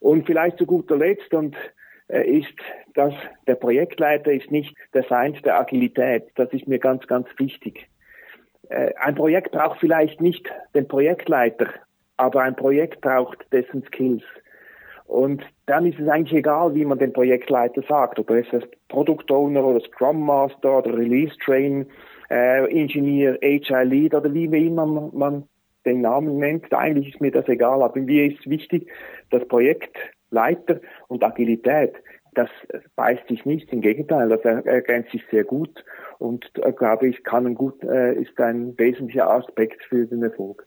Und 0.00 0.24
vielleicht 0.24 0.56
zu 0.56 0.64
guter 0.64 0.96
Letzt 0.96 1.34
und 1.34 1.56
äh, 1.56 1.83
ist, 2.08 2.54
dass 2.94 3.14
der 3.46 3.54
Projektleiter 3.54 4.32
ist 4.32 4.50
nicht 4.50 4.76
der 4.92 5.04
Feind 5.04 5.44
der 5.44 5.58
Agilität. 5.58 6.24
Das 6.34 6.52
ist 6.52 6.68
mir 6.68 6.78
ganz, 6.78 7.06
ganz 7.06 7.26
wichtig. 7.38 7.88
Äh, 8.68 8.92
ein 8.96 9.14
Projekt 9.14 9.52
braucht 9.52 9.80
vielleicht 9.80 10.20
nicht 10.20 10.48
den 10.74 10.86
Projektleiter, 10.86 11.68
aber 12.16 12.42
ein 12.42 12.56
Projekt 12.56 13.00
braucht 13.00 13.46
dessen 13.52 13.82
Skills. 13.84 14.24
Und 15.06 15.44
dann 15.66 15.86
ist 15.86 15.98
es 15.98 16.08
eigentlich 16.08 16.38
egal, 16.38 16.74
wie 16.74 16.84
man 16.84 16.98
den 16.98 17.12
Projektleiter 17.12 17.82
sagt, 17.82 18.18
ob 18.18 18.30
ist 18.30 18.52
das 18.52 18.64
Product 18.88 19.30
Owner 19.30 19.64
oder 19.64 19.80
Scrum 19.80 20.24
Master 20.24 20.78
oder 20.78 20.96
Release 20.96 21.36
Train 21.44 21.86
äh, 22.30 22.64
Engineer, 22.70 23.38
HR 23.42 23.84
Lead 23.84 24.14
oder 24.14 24.32
wie 24.32 24.44
immer 24.44 24.86
man 24.86 25.44
den 25.84 26.00
Namen 26.00 26.38
nennt. 26.38 26.72
Eigentlich 26.72 27.14
ist 27.14 27.20
mir 27.20 27.30
das 27.30 27.46
egal, 27.48 27.82
aber 27.82 28.00
mir 28.00 28.32
ist 28.32 28.48
wichtig, 28.48 28.90
dass 29.30 29.46
Projektleiter 30.34 30.80
und 31.08 31.24
Agilität, 31.24 31.94
das 32.34 32.48
beißt 32.96 33.28
sich 33.28 33.44
nicht, 33.44 33.72
im 33.72 33.80
Gegenteil, 33.80 34.28
das 34.28 34.44
ergänzt 34.44 35.12
sich 35.12 35.22
sehr 35.30 35.44
gut 35.44 35.84
und 36.18 36.50
glaube 36.76 37.08
ich, 37.08 37.22
kann 37.22 37.46
ein 37.46 37.54
gut, 37.54 37.82
äh, 37.84 38.14
ist 38.14 38.38
ein 38.40 38.76
wesentlicher 38.76 39.30
Aspekt 39.30 39.84
für 39.84 40.06
den 40.06 40.22
Erfolg. 40.22 40.66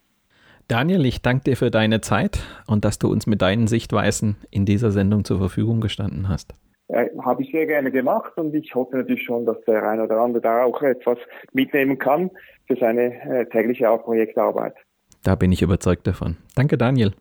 Daniel, 0.66 1.06
ich 1.06 1.22
danke 1.22 1.44
dir 1.44 1.56
für 1.56 1.70
deine 1.70 2.00
Zeit 2.00 2.40
und 2.66 2.84
dass 2.84 2.98
du 2.98 3.10
uns 3.10 3.26
mit 3.26 3.40
deinen 3.40 3.68
Sichtweisen 3.68 4.36
in 4.50 4.66
dieser 4.66 4.90
Sendung 4.90 5.24
zur 5.24 5.38
Verfügung 5.38 5.80
gestanden 5.80 6.28
hast. 6.28 6.54
Äh, 6.88 7.08
Habe 7.22 7.42
ich 7.42 7.52
sehr 7.52 7.66
gerne 7.66 7.90
gemacht 7.90 8.32
und 8.36 8.54
ich 8.54 8.74
hoffe 8.74 8.96
natürlich 8.96 9.24
schon, 9.24 9.44
dass 9.44 9.60
der 9.66 9.82
eine 9.86 10.04
oder 10.04 10.20
andere 10.20 10.42
da 10.42 10.64
auch 10.64 10.80
etwas 10.82 11.18
mitnehmen 11.52 11.98
kann 11.98 12.30
für 12.66 12.76
seine 12.76 13.14
äh, 13.22 13.46
tägliche 13.46 13.86
Projektarbeit. 13.98 14.74
Da 15.22 15.34
bin 15.34 15.52
ich 15.52 15.62
überzeugt 15.62 16.06
davon. 16.06 16.36
Danke, 16.54 16.78
Daniel. 16.78 17.12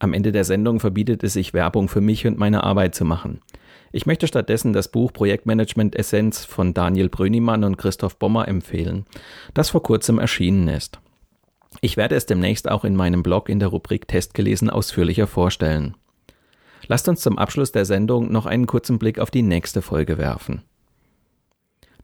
Am 0.00 0.14
Ende 0.14 0.32
der 0.32 0.44
Sendung 0.44 0.80
verbietet 0.80 1.22
es 1.22 1.34
sich, 1.34 1.52
Werbung 1.52 1.88
für 1.88 2.00
mich 2.00 2.26
und 2.26 2.38
meine 2.38 2.64
Arbeit 2.64 2.94
zu 2.94 3.04
machen. 3.04 3.42
Ich 3.92 4.06
möchte 4.06 4.26
stattdessen 4.26 4.72
das 4.72 4.88
Buch 4.88 5.12
Projektmanagement 5.12 5.94
Essenz 5.94 6.44
von 6.46 6.72
Daniel 6.72 7.10
Brönimann 7.10 7.64
und 7.64 7.76
Christoph 7.76 8.16
Bommer 8.16 8.48
empfehlen, 8.48 9.04
das 9.52 9.68
vor 9.68 9.82
kurzem 9.82 10.18
erschienen 10.18 10.68
ist. 10.68 11.00
Ich 11.82 11.98
werde 11.98 12.14
es 12.14 12.24
demnächst 12.24 12.68
auch 12.70 12.84
in 12.84 12.96
meinem 12.96 13.22
Blog 13.22 13.50
in 13.50 13.58
der 13.58 13.68
Rubrik 13.68 14.08
Testgelesen 14.08 14.70
ausführlicher 14.70 15.26
vorstellen. 15.26 15.94
Lasst 16.88 17.06
uns 17.06 17.20
zum 17.20 17.36
Abschluss 17.36 17.70
der 17.70 17.84
Sendung 17.84 18.32
noch 18.32 18.46
einen 18.46 18.66
kurzen 18.66 18.98
Blick 18.98 19.18
auf 19.18 19.30
die 19.30 19.42
nächste 19.42 19.82
Folge 19.82 20.16
werfen. 20.16 20.62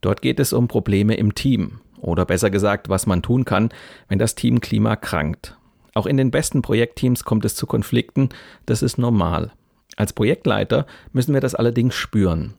Dort 0.03 0.21
geht 0.21 0.39
es 0.39 0.53
um 0.53 0.69
Probleme 0.69 1.15
im 1.15 1.35
Team 1.35 1.81
oder 1.99 2.27
besser 2.27 2.51
gesagt, 2.51 2.91
was 2.91 3.07
man 3.07 3.23
tun 3.23 3.47
kann, 3.47 3.71
wenn 4.09 4.19
das 4.19 4.35
Teamklima 4.35 4.97
krankt. 4.97 5.57
Auch 5.97 6.05
in 6.05 6.19
den 6.19 6.31
besten 6.31 6.61
Projektteams 6.61 7.25
kommt 7.25 7.47
es 7.47 7.55
zu 7.55 7.67
Konflikten, 7.67 8.29
das 8.67 8.83
ist 8.83 8.99
normal. 8.99 9.53
Als 9.97 10.13
Projektleiter 10.13 10.85
müssen 11.15 11.33
wir 11.33 11.41
das 11.41 11.55
allerdings 11.55 11.95
spüren. 11.95 12.53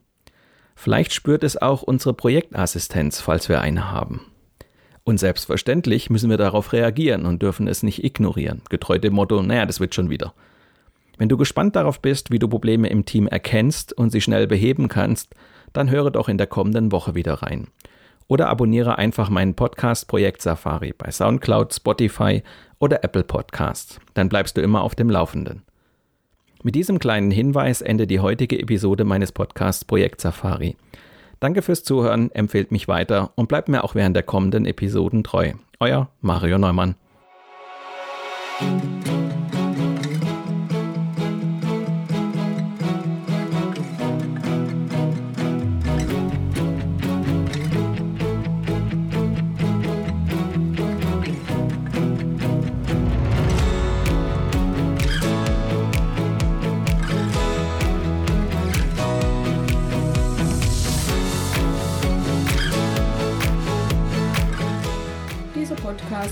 Vielleicht 0.74 1.12
spürt 1.12 1.44
es 1.44 1.56
auch 1.56 1.82
unsere 1.82 2.14
Projektassistenz, 2.14 3.20
falls 3.20 3.48
wir 3.48 3.60
eine 3.60 3.92
haben. 3.92 4.22
Und 5.04 5.18
selbstverständlich 5.18 6.10
müssen 6.10 6.30
wir 6.30 6.36
darauf 6.36 6.72
reagieren 6.72 7.26
und 7.26 7.40
dürfen 7.40 7.68
es 7.68 7.84
nicht 7.84 8.02
ignorieren, 8.02 8.62
getreu 8.70 8.98
dem 8.98 9.14
Motto, 9.14 9.40
naja, 9.40 9.66
das 9.66 9.78
wird 9.78 9.94
schon 9.94 10.10
wieder. 10.10 10.34
Wenn 11.16 11.28
du 11.28 11.36
gespannt 11.36 11.76
darauf 11.76 12.00
bist, 12.00 12.32
wie 12.32 12.40
du 12.40 12.48
Probleme 12.48 12.88
im 12.88 13.04
Team 13.04 13.28
erkennst 13.28 13.92
und 13.92 14.10
sie 14.10 14.20
schnell 14.20 14.48
beheben 14.48 14.88
kannst, 14.88 15.36
dann 15.72 15.90
höre 15.90 16.10
doch 16.10 16.28
in 16.28 16.38
der 16.38 16.48
kommenden 16.48 16.90
Woche 16.90 17.14
wieder 17.14 17.34
rein. 17.34 17.68
Oder 18.28 18.48
abonniere 18.48 18.98
einfach 18.98 19.30
meinen 19.30 19.54
Podcast 19.54 20.06
Projekt 20.06 20.42
Safari 20.42 20.94
bei 20.96 21.10
SoundCloud, 21.10 21.74
Spotify 21.74 22.42
oder 22.78 23.02
Apple 23.02 23.24
Podcasts. 23.24 23.98
Dann 24.14 24.28
bleibst 24.28 24.56
du 24.56 24.60
immer 24.60 24.82
auf 24.82 24.94
dem 24.94 25.10
Laufenden. 25.10 25.62
Mit 26.62 26.74
diesem 26.74 26.98
kleinen 26.98 27.30
Hinweis 27.30 27.80
endet 27.80 28.10
die 28.10 28.20
heutige 28.20 28.58
Episode 28.58 29.04
meines 29.04 29.32
Podcasts 29.32 29.84
Projekt 29.84 30.20
Safari. 30.20 30.76
Danke 31.40 31.62
fürs 31.62 31.84
Zuhören, 31.84 32.30
empfehlt 32.32 32.72
mich 32.72 32.88
weiter 32.88 33.30
und 33.36 33.48
bleibt 33.48 33.68
mir 33.68 33.84
auch 33.84 33.94
während 33.94 34.16
der 34.16 34.24
kommenden 34.24 34.66
Episoden 34.66 35.22
treu. 35.24 35.52
Euer 35.80 36.08
Mario 36.20 36.58
Neumann. 36.58 36.96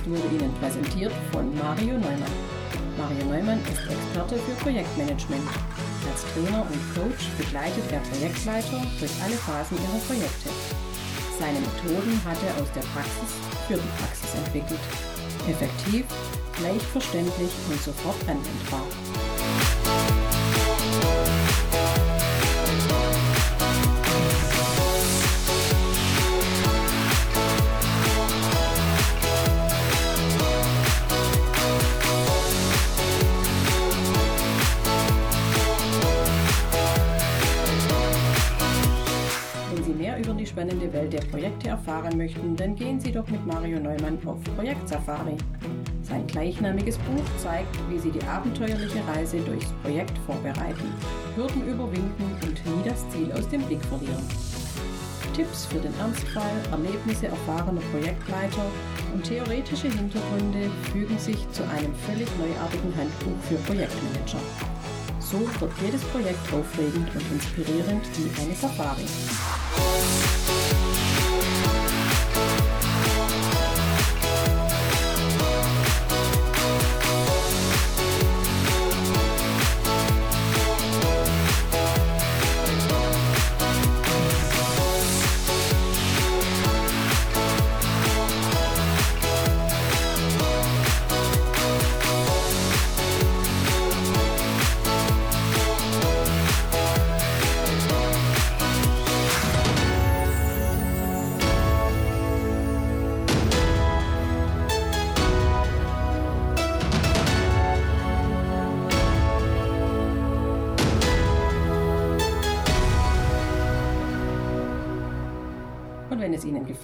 Wurde 0.06 0.28
Ihnen 0.34 0.52
präsentiert 0.60 1.12
von 1.32 1.52
Mario 1.58 1.98
Neumann. 1.98 2.34
Mario 2.96 3.24
Neumann 3.26 3.60
ist 3.72 3.90
Experte 3.90 4.36
für 4.36 4.56
Projektmanagement. 4.62 5.48
Als 6.08 6.22
Trainer 6.32 6.62
und 6.62 6.82
Coach 6.94 7.28
begleitet 7.36 7.84
er 7.90 8.00
Projektleiter 8.00 8.80
durch 8.98 9.12
alle 9.22 9.36
Phasen 9.36 9.76
ihrer 9.76 10.00
Projekte. 10.06 10.50
Seine 11.38 11.60
Methoden 11.60 12.14
hat 12.24 12.38
er 12.46 12.62
aus 12.62 12.70
der 12.72 12.86
Praxis 12.94 13.30
für 13.68 13.74
die 13.74 13.92
Praxis 13.98 14.34
entwickelt. 14.34 14.80
Effektiv, 15.48 16.04
leicht 16.62 16.86
verständlich 16.86 17.50
und 17.68 17.80
sofort 17.82 18.20
anwendbar. 18.22 18.86
Spannende 40.86 40.92
Welt 40.92 41.12
der 41.12 41.30
Projekte 41.30 41.68
erfahren 41.70 42.16
möchten, 42.16 42.56
dann 42.56 42.74
gehen 42.74 43.00
Sie 43.00 43.12
doch 43.12 43.26
mit 43.28 43.44
Mario 43.46 43.80
Neumann 43.80 44.18
auf 44.24 44.38
Projektsafari. 44.56 45.36
Sein 46.02 46.26
gleichnamiges 46.26 46.98
Buch 46.98 47.24
zeigt, 47.38 47.76
wie 47.90 47.98
Sie 47.98 48.10
die 48.10 48.24
abenteuerliche 48.24 49.00
Reise 49.08 49.38
durchs 49.40 49.72
Projekt 49.82 50.16
vorbereiten, 50.26 50.92
Hürden 51.34 51.66
überwinden 51.66 52.36
und 52.42 52.66
nie 52.66 52.88
das 52.88 53.08
Ziel 53.10 53.32
aus 53.32 53.48
dem 53.48 53.62
Blick 53.62 53.84
verlieren. 53.86 54.22
Tipps 55.34 55.66
für 55.66 55.78
den 55.78 55.92
Ernstfall, 56.00 56.56
Erlebnisse 56.70 57.26
erfahrener 57.26 57.82
Projektleiter 57.92 58.66
und 59.12 59.24
theoretische 59.24 59.88
Hintergründe 59.88 60.70
fügen 60.92 61.18
sich 61.18 61.38
zu 61.50 61.62
einem 61.64 61.94
völlig 62.06 62.28
neuartigen 62.38 62.94
Handbuch 62.96 63.38
für 63.48 63.56
Projektmanager. 63.66 64.40
So 65.20 65.40
wird 65.60 65.72
jedes 65.84 66.02
Projekt 66.04 66.52
aufregend 66.52 67.10
und 67.12 67.32
inspirierend 67.32 68.04
wie 68.16 68.42
eine 68.42 68.54
Safari. 68.54 69.04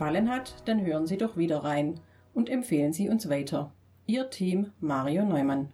Gefallen 0.02 0.30
hat, 0.32 0.54
dann 0.64 0.84
hören 0.84 1.06
Sie 1.06 1.16
doch 1.16 1.36
wieder 1.36 1.62
rein 1.62 2.00
und 2.34 2.50
empfehlen 2.50 2.92
Sie 2.92 3.08
uns 3.08 3.30
weiter. 3.30 3.70
Ihr 4.06 4.30
Team 4.30 4.72
Mario 4.80 5.24
Neumann. 5.24 5.68